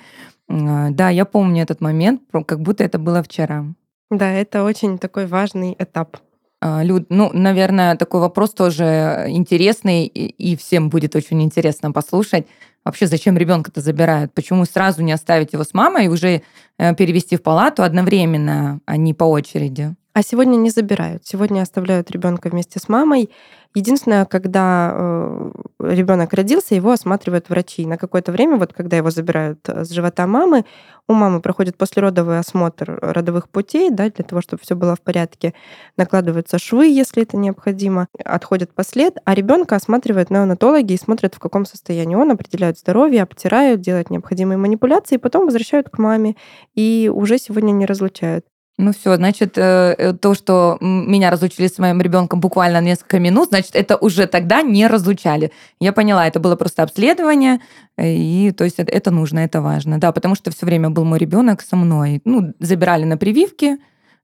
А, 0.49 0.89
да, 0.89 1.09
я 1.09 1.25
помню 1.25 1.63
этот 1.63 1.79
момент, 1.79 2.21
как 2.31 2.59
будто 2.59 2.83
это 2.83 2.99
было 2.99 3.23
вчера. 3.23 3.65
Да, 4.11 4.29
это 4.29 4.63
очень 4.63 4.99
такой 4.99 5.25
важный 5.25 5.75
этап. 5.79 6.17
А, 6.59 6.83
Люд, 6.83 7.05
ну, 7.09 7.31
наверное, 7.33 7.95
такой 7.95 8.19
вопрос 8.19 8.53
тоже 8.53 9.25
интересный, 9.29 10.05
и 10.05 10.55
всем 10.57 10.89
будет 10.89 11.15
очень 11.15 11.41
интересно 11.41 11.91
послушать. 11.91 12.45
Вообще, 12.83 13.07
зачем 13.07 13.37
ребенка-то 13.37 13.79
забирают? 13.79 14.33
Почему 14.33 14.65
сразу 14.65 15.01
не 15.01 15.13
оставить 15.13 15.53
его 15.53 15.63
с 15.63 15.73
мамой 15.73 16.05
и 16.05 16.09
уже 16.09 16.41
э, 16.77 16.95
перевести 16.95 17.37
в 17.37 17.43
палату 17.43 17.83
одновременно, 17.83 18.81
а 18.85 18.97
не 18.97 19.13
по 19.13 19.23
очереди? 19.23 19.95
А 20.13 20.23
сегодня 20.23 20.57
не 20.57 20.69
забирают. 20.69 21.25
Сегодня 21.25 21.61
оставляют 21.61 22.11
ребенка 22.11 22.49
вместе 22.49 22.79
с 22.79 22.89
мамой. 22.89 23.29
Единственное, 23.73 24.25
когда 24.25 24.91
э, 24.93 25.51
ребенок 25.79 26.33
родился, 26.33 26.75
его 26.75 26.91
осматривают 26.91 27.47
врачи. 27.47 27.85
На 27.85 27.97
какое-то 27.97 28.33
время, 28.33 28.57
вот 28.57 28.73
когда 28.73 28.97
его 28.97 29.09
забирают 29.09 29.59
э, 29.69 29.85
с 29.85 29.89
живота 29.89 30.27
мамы, 30.27 30.65
у 31.07 31.13
мамы 31.13 31.39
проходит 31.39 31.77
послеродовый 31.77 32.39
осмотр 32.39 32.99
родовых 33.01 33.47
путей, 33.47 33.89
да, 33.89 34.09
для 34.09 34.25
того, 34.25 34.41
чтобы 34.41 34.61
все 34.61 34.75
было 34.75 34.97
в 34.97 35.01
порядке. 35.01 35.53
Накладываются 35.95 36.59
швы, 36.59 36.87
если 36.87 37.23
это 37.23 37.37
необходимо, 37.37 38.07
отходит 38.25 38.73
послед, 38.73 39.15
а 39.23 39.33
ребенка 39.33 39.77
осматривают 39.77 40.29
неонатологи 40.29 40.91
и 40.91 40.97
смотрят, 40.97 41.35
в 41.35 41.39
каком 41.39 41.65
состоянии 41.65 42.15
он, 42.15 42.31
определяют 42.31 42.77
здоровье, 42.77 43.23
обтирают, 43.23 43.79
делают 43.79 44.09
необходимые 44.09 44.57
манипуляции, 44.57 45.15
и 45.15 45.19
потом 45.19 45.45
возвращают 45.45 45.87
к 45.87 45.97
маме. 45.97 46.35
И 46.75 47.09
уже 47.13 47.37
сегодня 47.37 47.71
не 47.71 47.85
разлучают. 47.85 48.45
Ну 48.81 48.93
все, 48.93 49.15
значит, 49.15 49.59
э, 49.59 49.95
э, 49.95 50.13
то, 50.13 50.33
что 50.33 50.77
меня 50.81 51.29
разлучили 51.29 51.67
с 51.67 51.77
моим 51.77 52.01
ребенком 52.01 52.39
буквально 52.39 52.81
несколько 52.81 53.19
минут, 53.19 53.49
значит, 53.49 53.75
это 53.75 53.95
уже 53.95 54.25
тогда 54.25 54.63
не 54.63 54.87
разлучали. 54.87 55.51
Я 55.79 55.93
поняла, 55.93 56.25
это 56.25 56.39
было 56.39 56.55
просто 56.55 56.81
обследование, 56.81 57.59
э, 57.97 58.11
и 58.11 58.51
то 58.51 58.63
есть 58.63 58.79
это 58.79 59.11
нужно, 59.11 59.39
это 59.39 59.61
важно. 59.61 59.99
Да, 59.99 60.11
потому 60.11 60.33
что 60.33 60.49
все 60.49 60.65
время 60.65 60.89
был 60.89 61.05
мой 61.05 61.19
ребенок 61.19 61.61
со 61.61 61.75
мной. 61.75 62.21
Ну, 62.25 62.53
забирали 62.59 63.03
на 63.03 63.17
прививки, 63.17 63.77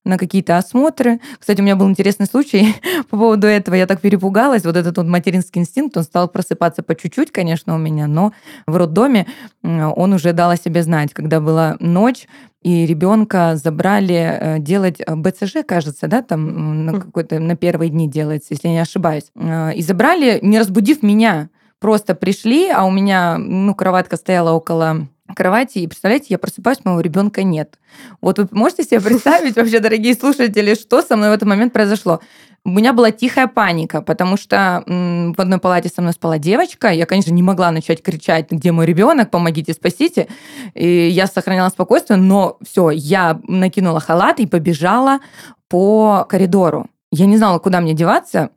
на 0.08 0.18
какие-то 0.18 0.58
осмотры. 0.58 1.20
Кстати, 1.40 1.62
у 1.62 1.64
меня 1.64 1.76
был 1.76 1.90
интересный 1.90 2.26
случай 2.26 2.76
по 3.10 3.18
поводу 3.18 3.48
этого. 3.48 3.76
Я 3.76 3.86
так 3.86 4.02
перепугалась. 4.02 4.64
Вот 4.64 4.76
этот 4.76 4.98
вот 4.98 5.08
материнский 5.08 5.62
инстинкт, 5.62 5.98
он 5.98 6.04
стал 6.04 6.28
просыпаться 6.28 6.84
по 6.84 6.96
чуть-чуть, 6.96 7.32
конечно, 7.32 7.76
у 7.76 7.78
меня, 7.78 8.08
но 8.08 8.34
в 8.66 8.76
роддоме 8.76 9.28
он 9.64 10.14
уже 10.14 10.34
дал 10.34 10.52
о 10.52 10.58
себе 10.58 10.84
знать. 10.84 11.14
Когда 11.14 11.40
была 11.40 11.78
ночь, 11.80 12.28
и 12.68 12.86
ребенка 12.86 13.56
забрали 13.56 14.16
э, 14.16 14.60
делать 14.60 15.00
э, 15.00 15.16
БЦЖ, 15.16 15.58
кажется, 15.66 16.08
да, 16.08 16.22
там 16.22 16.86
на 16.86 17.00
какой-то 17.00 17.40
на 17.40 17.56
первые 17.56 17.90
дни 17.90 18.10
делается, 18.10 18.48
если 18.52 18.68
я 18.68 18.74
не 18.74 18.80
ошибаюсь. 18.80 19.32
Э, 19.36 19.74
и 19.74 19.82
забрали, 19.82 20.40
не 20.42 20.60
разбудив 20.60 21.04
меня. 21.04 21.50
Просто 21.80 22.16
пришли, 22.16 22.70
а 22.70 22.84
у 22.86 22.92
меня, 22.92 23.38
ну, 23.38 23.76
кроватка 23.76 24.18
стояла 24.18 24.52
около 24.52 25.08
кровати, 25.38 25.78
и 25.78 25.88
представляете, 25.88 26.28
я 26.30 26.40
просыпаюсь, 26.40 26.84
моего 26.84 27.00
ребенка 27.00 27.44
нет. 27.44 27.78
Вот 28.22 28.40
вы 28.40 28.48
можете 28.52 28.84
себе 28.84 29.00
представить 29.00 29.56
вообще, 29.58 29.80
дорогие 29.80 30.16
слушатели, 30.16 30.74
что 30.74 31.02
со 31.04 31.16
мной 31.16 31.30
в 31.30 31.34
этот 31.34 31.48
момент 31.48 31.74
произошло? 31.74 32.20
У 32.66 32.70
меня 32.72 32.92
была 32.92 33.12
тихая 33.12 33.48
паника, 33.48 34.02
потому 34.02 34.36
что 34.36 34.84
в 34.88 35.40
одной 35.40 35.60
палате 35.60 35.90
со 35.90 36.02
мной 36.02 36.14
спала 36.14 36.38
девочка. 36.40 36.90
Я, 36.90 37.06
конечно, 37.06 37.32
не 37.32 37.44
могла 37.44 37.72
начать 37.72 38.02
кричать, 38.02 38.52
где 38.52 38.72
мой 38.72 38.86
ребенок, 38.86 39.30
помогите, 39.30 39.74
спасите. 39.74 40.28
И 40.74 41.08
я 41.08 41.28
сохраняла 41.28 41.70
спокойствие, 41.70 42.18
но 42.18 42.58
все, 42.68 42.90
я 42.90 43.40
накинула 43.48 44.00
халат 44.00 44.40
и 44.40 44.48
побежала 44.48 45.20
по 45.70 46.26
коридору. 46.28 46.88
Я 47.12 47.26
не 47.28 47.38
знала, 47.38 47.60
куда 47.60 47.80
мне 47.80 47.94
деваться. 47.94 48.50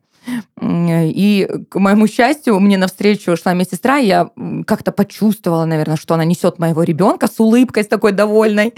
И, 0.61 1.49
к 1.69 1.79
моему 1.79 2.07
счастью, 2.07 2.59
мне 2.59 2.77
навстречу 2.77 3.35
шла 3.35 3.53
медсестра, 3.53 3.97
и 3.97 4.05
я 4.05 4.29
как-то 4.67 4.91
почувствовала, 4.91 5.65
наверное, 5.65 5.97
что 5.97 6.13
она 6.13 6.23
несет 6.23 6.59
моего 6.59 6.83
ребенка 6.83 7.27
с 7.27 7.39
улыбкой, 7.39 7.83
с 7.83 7.87
такой 7.87 8.11
довольной. 8.11 8.73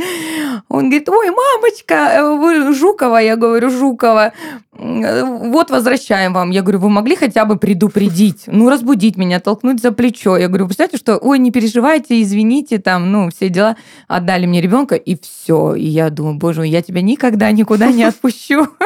Он 0.69 0.89
говорит, 0.89 1.09
ой, 1.09 1.29
мамочка, 1.29 1.93
э, 1.93 2.37
вы 2.37 2.73
Жукова? 2.73 3.17
Я 3.17 3.35
говорю, 3.35 3.69
Жукова. 3.69 4.31
Вот 4.71 5.69
возвращаем 5.69 6.33
вам. 6.33 6.51
Я 6.51 6.61
говорю, 6.61 6.79
вы 6.79 6.89
могли 6.89 7.15
хотя 7.15 7.45
бы 7.45 7.57
предупредить, 7.57 8.43
ну, 8.47 8.69
разбудить 8.69 9.17
меня, 9.17 9.39
толкнуть 9.39 9.81
за 9.81 9.91
плечо. 9.91 10.37
Я 10.37 10.47
говорю, 10.47 10.65
представляете, 10.65 10.97
что, 10.97 11.17
ой, 11.17 11.37
не 11.39 11.51
переживайте, 11.51 12.21
извините, 12.21 12.79
там, 12.79 13.11
ну, 13.11 13.29
все 13.29 13.49
дела. 13.49 13.75
Отдали 14.07 14.45
мне 14.45 14.61
ребенка, 14.61 14.95
и 14.95 15.17
все. 15.19 15.75
И 15.75 15.85
я 15.85 16.09
думаю, 16.09 16.37
боже 16.37 16.61
мой, 16.61 16.69
я 16.69 16.81
тебя 16.81 17.01
никогда 17.01 17.51
никуда 17.51 17.91
не 17.91 18.03
отпущу. 18.03 18.67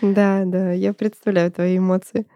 Да, 0.00 0.42
да, 0.44 0.72
я 0.72 0.92
представляю 0.92 1.50
твои 1.50 1.78
эмоции. 1.78 2.26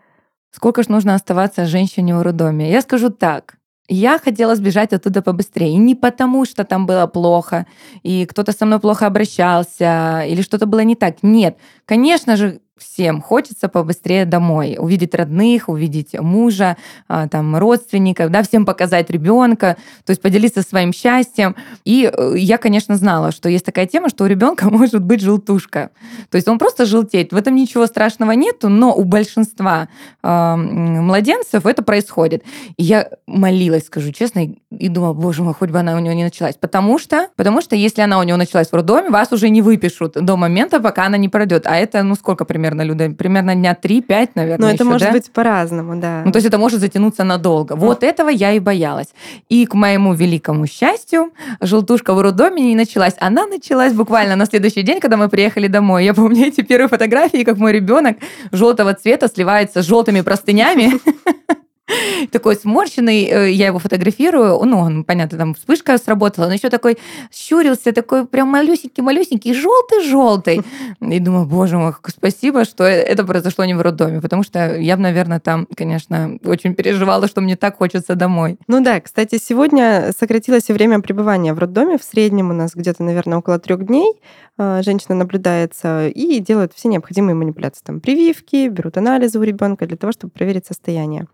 Сколько 0.51 0.83
ж 0.83 0.89
нужно 0.89 1.15
оставаться 1.15 1.67
женщине 1.67 2.17
в 2.17 2.23
роддоме? 2.23 2.71
Я 2.71 2.81
скажу 2.81 3.11
так. 3.11 3.59
Я 3.89 4.19
хотела 4.19 4.55
сбежать 4.55 4.93
оттуда 4.93 5.23
побыстрее. 5.23 5.73
И 5.73 5.77
не 5.77 5.95
потому, 5.95 6.45
что 6.45 6.65
там 6.65 6.87
было 6.87 7.07
плохо, 7.07 7.67
и 8.03 8.27
кто-то 8.27 8.53
со 8.53 8.67
мной 8.67 8.81
плохо 8.81 9.07
обращался, 9.07 10.25
или 10.27 10.43
что-то 10.43 10.67
было 10.67 10.81
не 10.81 10.95
так. 10.95 11.23
Нет. 11.23 11.59
Конечно 11.87 12.37
же, 12.37 12.61
всем 12.79 13.21
хочется 13.21 13.69
побыстрее 13.69 14.25
домой, 14.25 14.77
увидеть 14.79 15.15
родных, 15.15 15.69
увидеть 15.69 16.19
мужа, 16.19 16.77
а, 17.09 17.29
там, 17.29 17.57
родственников, 17.57 18.31
да, 18.31 18.43
всем 18.43 18.65
показать 18.67 19.11
ребенка, 19.11 19.77
то 20.05 20.11
есть 20.11 20.23
поделиться 20.23 20.63
своим 20.63 20.93
счастьем. 20.93 21.57
И 21.85 22.11
э, 22.13 22.35
я, 22.37 22.59
конечно, 22.59 22.97
знала, 22.97 23.33
что 23.33 23.49
есть 23.49 23.65
такая 23.65 23.87
тема, 23.87 24.09
что 24.09 24.25
у 24.25 24.27
ребенка 24.27 24.71
может 24.71 25.03
быть 25.03 25.21
желтушка. 25.21 25.91
То 26.31 26.37
есть 26.37 26.49
он 26.49 26.59
просто 26.59 26.87
желтеет. 26.87 27.33
В 27.33 27.37
этом 27.37 27.55
ничего 27.55 27.87
страшного 27.87 28.33
нету, 28.33 28.69
но 28.69 28.95
у 28.95 29.05
большинства 29.05 29.89
э, 30.23 30.57
младенцев 30.57 31.67
это 31.67 31.83
происходит. 31.83 32.43
И 32.77 32.85
я 32.85 33.09
молилась, 33.27 33.87
скажу 33.87 34.13
честно, 34.13 34.55
и 34.71 34.89
думала, 34.89 35.13
боже 35.13 35.43
мой, 35.43 35.55
хоть 35.55 35.71
бы 35.71 35.79
она 35.79 35.97
у 35.97 35.99
него 35.99 36.15
не 36.15 36.25
началась. 36.25 36.57
Потому 36.57 36.99
что, 36.99 37.29
потому 37.37 37.61
что 37.61 37.77
если 37.77 38.03
она 38.03 38.19
у 38.19 38.23
него 38.23 38.37
началась 38.37 38.69
в 38.69 38.75
роддоме, 38.75 39.11
вас 39.11 39.33
уже 39.33 39.49
не 39.49 39.63
выпишут 39.63 40.13
до 40.13 40.37
момента, 40.37 40.81
пока 40.81 41.07
она 41.07 41.17
не 41.17 41.29
пройдет. 41.29 41.67
А 41.67 41.77
это, 41.77 42.03
ну, 42.03 42.15
сколько 42.15 42.45
примерно 42.45 42.68
примерно, 42.69 42.83
Люда? 42.83 43.15
Примерно 43.15 43.55
дня 43.55 43.77
3-5, 43.81 44.31
наверное, 44.35 44.59
Но 44.59 44.67
это 44.69 44.85
еще, 44.85 44.85
может 44.85 45.09
да? 45.09 45.13
быть 45.13 45.31
по-разному, 45.31 45.97
да. 46.01 46.23
Ну, 46.25 46.33
то 46.33 46.39
есть 46.39 46.47
это 46.47 46.59
может 46.59 46.81
затянуться 46.81 47.25
надолго. 47.25 47.77
Вот 47.77 48.03
этого 48.03 48.29
я 48.29 48.53
и 48.53 48.61
боялась. 48.61 49.09
И 49.49 49.67
к 49.67 49.75
моему 49.75 50.15
великому 50.15 50.67
счастью, 50.67 51.33
желтушка 51.61 52.15
в 52.15 52.21
роддоме 52.21 52.63
не 52.63 52.77
началась. 52.77 53.15
Она 53.19 53.47
началась 53.47 53.93
буквально 53.93 54.37
на 54.37 54.47
следующий 54.47 54.83
день, 54.83 55.01
когда 55.01 55.17
мы 55.17 55.29
приехали 55.29 55.69
домой. 55.69 56.05
Я 56.05 56.15
помню 56.15 56.47
эти 56.47 56.63
первые 56.63 56.89
фотографии, 56.89 57.45
как 57.45 57.59
мой 57.59 57.73
ребенок 57.73 58.17
желтого 58.53 58.95
цвета 58.95 59.29
сливается 59.29 59.83
с 59.83 59.87
желтыми 59.87 60.21
простынями. 60.21 60.93
такой 62.31 62.57
сморщенный, 62.57 63.25
э, 63.25 63.51
я 63.51 63.67
его 63.67 63.79
фотографирую, 63.79 64.63
ну, 64.65 64.79
он, 64.79 65.05
понятно, 65.05 65.39
там 65.39 65.55
вспышка 65.55 65.97
сработала, 65.99 66.47
но 66.47 66.53
еще 66.53 66.69
такой 66.69 66.99
щурился, 67.33 67.93
такой 67.93 68.27
прям 68.27 68.49
малюсенький-малюсенький, 68.49 69.55
желтый-желтый. 69.55 70.61
И 71.01 71.19
думаю, 71.19 71.47
боже 71.47 71.79
мой, 71.79 71.95
спасибо, 72.07 72.65
что 72.65 72.85
э, 72.85 72.91
это 72.91 73.25
произошло 73.25 73.65
не 73.65 73.75
в 73.75 73.81
роддоме, 73.81 74.21
потому 74.21 74.43
что 74.43 74.77
я 74.77 74.99
наверное, 74.99 75.41
там, 75.41 75.67
конечно, 75.75 76.39
очень 76.45 76.75
переживала, 76.75 77.29
что 77.29 77.41
мне 77.41 77.57
так 77.57 77.79
хочется 77.79 78.15
домой. 78.15 78.59
Ну 78.67 78.83
да, 78.83 79.01
кстати, 79.01 79.39
сегодня 79.39 80.13
сократилось 80.19 80.69
время 80.69 81.01
пребывания 81.01 81.55
в 81.55 81.59
роддоме. 81.59 81.99
В 81.99 82.05
среднем 82.05 82.51
у 82.51 82.53
нас 82.53 82.73
где-то, 82.75 83.03
наверное, 83.03 83.39
около 83.39 83.59
трех 83.59 83.87
дней. 83.87 84.15
А, 84.59 84.83
женщина 84.83 85.15
наблюдается 85.15 86.09
и 86.09 86.41
делает 86.41 86.73
все 86.75 86.89
необходимые 86.89 87.35
манипуляции. 87.35 87.83
Там 87.85 88.01
прививки, 88.01 88.69
берут 88.69 88.97
анализы 88.97 89.39
у 89.39 89.43
ребенка 89.43 89.87
для 89.87 89.97
того, 89.97 90.13
чтобы 90.13 90.33
проверить 90.33 90.67
состояние. 90.67 91.27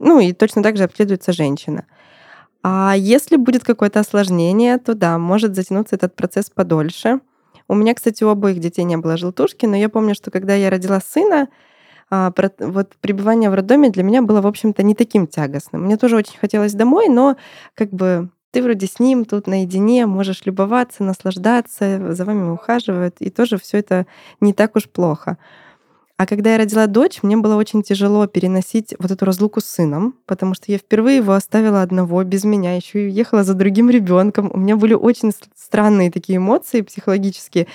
Ну 0.00 0.18
и 0.18 0.32
точно 0.32 0.62
так 0.62 0.76
же 0.76 0.84
обследуется 0.84 1.32
женщина. 1.32 1.84
А 2.62 2.94
если 2.96 3.36
будет 3.36 3.64
какое-то 3.64 4.00
осложнение, 4.00 4.78
то 4.78 4.94
да, 4.94 5.18
может 5.18 5.54
затянуться 5.54 5.96
этот 5.96 6.16
процесс 6.16 6.50
подольше. 6.50 7.20
У 7.68 7.74
меня, 7.74 7.94
кстати, 7.94 8.24
у 8.24 8.28
обоих 8.28 8.58
детей 8.58 8.82
не 8.84 8.96
было 8.96 9.16
желтушки, 9.16 9.66
но 9.66 9.76
я 9.76 9.88
помню, 9.88 10.14
что 10.14 10.30
когда 10.30 10.54
я 10.54 10.70
родила 10.70 11.00
сына, 11.00 11.48
а, 12.10 12.32
вот 12.58 12.96
пребывание 13.00 13.50
в 13.50 13.54
роддоме 13.54 13.90
для 13.90 14.02
меня 14.02 14.22
было, 14.22 14.40
в 14.40 14.46
общем-то, 14.46 14.82
не 14.82 14.94
таким 14.96 15.28
тягостным. 15.28 15.84
Мне 15.84 15.96
тоже 15.96 16.16
очень 16.16 16.38
хотелось 16.38 16.72
домой, 16.74 17.08
но 17.08 17.36
как 17.74 17.90
бы 17.90 18.30
ты 18.50 18.62
вроде 18.62 18.86
с 18.86 18.98
ним 18.98 19.24
тут 19.24 19.46
наедине, 19.46 20.06
можешь 20.06 20.44
любоваться, 20.44 21.04
наслаждаться, 21.04 22.12
за 22.12 22.24
вами 22.24 22.50
ухаживают, 22.50 23.16
и 23.20 23.30
тоже 23.30 23.58
все 23.58 23.78
это 23.78 24.06
не 24.40 24.52
так 24.52 24.74
уж 24.74 24.88
плохо. 24.88 25.38
А 26.20 26.26
когда 26.26 26.52
я 26.52 26.58
родила 26.58 26.86
дочь, 26.86 27.22
мне 27.22 27.38
было 27.38 27.56
очень 27.56 27.82
тяжело 27.82 28.26
переносить 28.26 28.94
вот 28.98 29.10
эту 29.10 29.24
разлуку 29.24 29.62
с 29.62 29.64
сыном, 29.64 30.16
потому 30.26 30.52
что 30.52 30.70
я 30.70 30.76
впервые 30.76 31.16
его 31.16 31.32
оставила 31.32 31.80
одного, 31.80 32.22
без 32.24 32.44
меня, 32.44 32.76
еще 32.76 33.08
и 33.08 33.10
ехала 33.10 33.42
за 33.42 33.54
другим 33.54 33.88
ребенком. 33.88 34.50
У 34.52 34.58
меня 34.58 34.76
были 34.76 34.92
очень 34.92 35.32
странные 35.56 36.10
такие 36.10 36.36
эмоции 36.36 36.82
психологические 36.82 37.68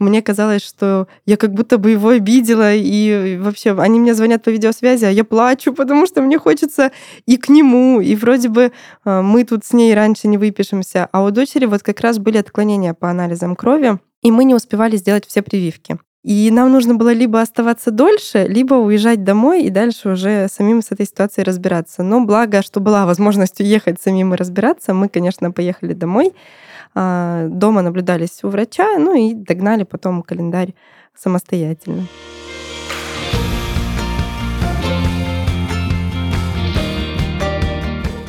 мне 0.00 0.20
казалось, 0.20 0.62
что 0.62 1.06
я 1.26 1.36
как 1.36 1.54
будто 1.54 1.78
бы 1.78 1.92
его 1.92 2.08
обидела, 2.08 2.74
и 2.74 3.38
вообще 3.40 3.70
они 3.80 4.00
мне 4.00 4.14
звонят 4.14 4.42
по 4.42 4.50
видеосвязи, 4.50 5.04
а 5.04 5.10
я 5.10 5.22
плачу, 5.22 5.72
потому 5.76 6.06
что 6.06 6.22
мне 6.22 6.38
хочется 6.38 6.90
и 7.24 7.36
к 7.36 7.48
нему, 7.48 8.00
и 8.00 8.16
вроде 8.16 8.48
бы 8.48 8.72
э, 9.04 9.20
мы 9.22 9.44
тут 9.44 9.64
с 9.64 9.72
ней 9.72 9.94
раньше 9.94 10.26
не 10.26 10.38
выпишемся, 10.38 11.08
а 11.12 11.22
у 11.22 11.30
дочери 11.30 11.66
вот 11.66 11.84
как 11.84 12.00
раз 12.00 12.18
были 12.18 12.36
отклонения 12.36 12.94
по 12.94 13.08
анализам 13.08 13.54
крови, 13.54 14.00
и 14.22 14.32
мы 14.32 14.42
не 14.42 14.56
успевали 14.56 14.96
сделать 14.96 15.24
все 15.24 15.40
прививки. 15.40 15.98
И 16.26 16.50
нам 16.50 16.72
нужно 16.72 16.96
было 16.96 17.12
либо 17.12 17.40
оставаться 17.40 17.92
дольше, 17.92 18.46
либо 18.48 18.74
уезжать 18.74 19.22
домой 19.22 19.62
и 19.62 19.70
дальше 19.70 20.08
уже 20.08 20.48
самим 20.48 20.82
с 20.82 20.90
этой 20.90 21.06
ситуацией 21.06 21.44
разбираться. 21.44 22.02
Но 22.02 22.24
благо, 22.24 22.62
что 22.62 22.80
была 22.80 23.06
возможность 23.06 23.60
уехать 23.60 24.02
самим 24.02 24.34
и 24.34 24.36
разбираться, 24.36 24.92
мы, 24.92 25.08
конечно, 25.08 25.52
поехали 25.52 25.92
домой. 25.92 26.32
А, 26.96 27.46
дома 27.46 27.82
наблюдались 27.82 28.42
у 28.42 28.48
врача, 28.48 28.98
ну 28.98 29.14
и 29.14 29.34
догнали 29.34 29.84
потом 29.84 30.22
календарь 30.22 30.74
самостоятельно. 31.14 32.08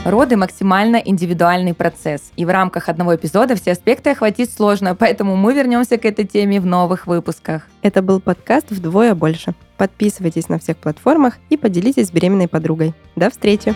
Роды 0.07 0.37
максимально 0.37 0.95
индивидуальный 1.03 1.73
процесс, 1.73 2.31
и 2.37 2.45
в 2.45 2.49
рамках 2.49 2.87
одного 2.87 3.17
эпизода 3.17 3.57
все 3.57 3.73
аспекты 3.73 4.11
охватить 4.11 4.53
сложно, 4.53 4.95
поэтому 4.95 5.35
мы 5.35 5.53
вернемся 5.53 5.97
к 5.97 6.05
этой 6.05 6.23
теме 6.23 6.61
в 6.61 6.65
новых 6.65 7.07
выпусках. 7.07 7.63
Это 7.81 8.01
был 8.01 8.21
подкаст 8.21 8.67
«Вдвое 8.69 9.15
больше». 9.15 9.53
Подписывайтесь 9.75 10.47
на 10.47 10.59
всех 10.59 10.77
платформах 10.77 11.33
и 11.49 11.57
поделитесь 11.57 12.07
с 12.07 12.11
беременной 12.11 12.47
подругой. 12.47 12.93
До 13.17 13.29
встречи! 13.29 13.75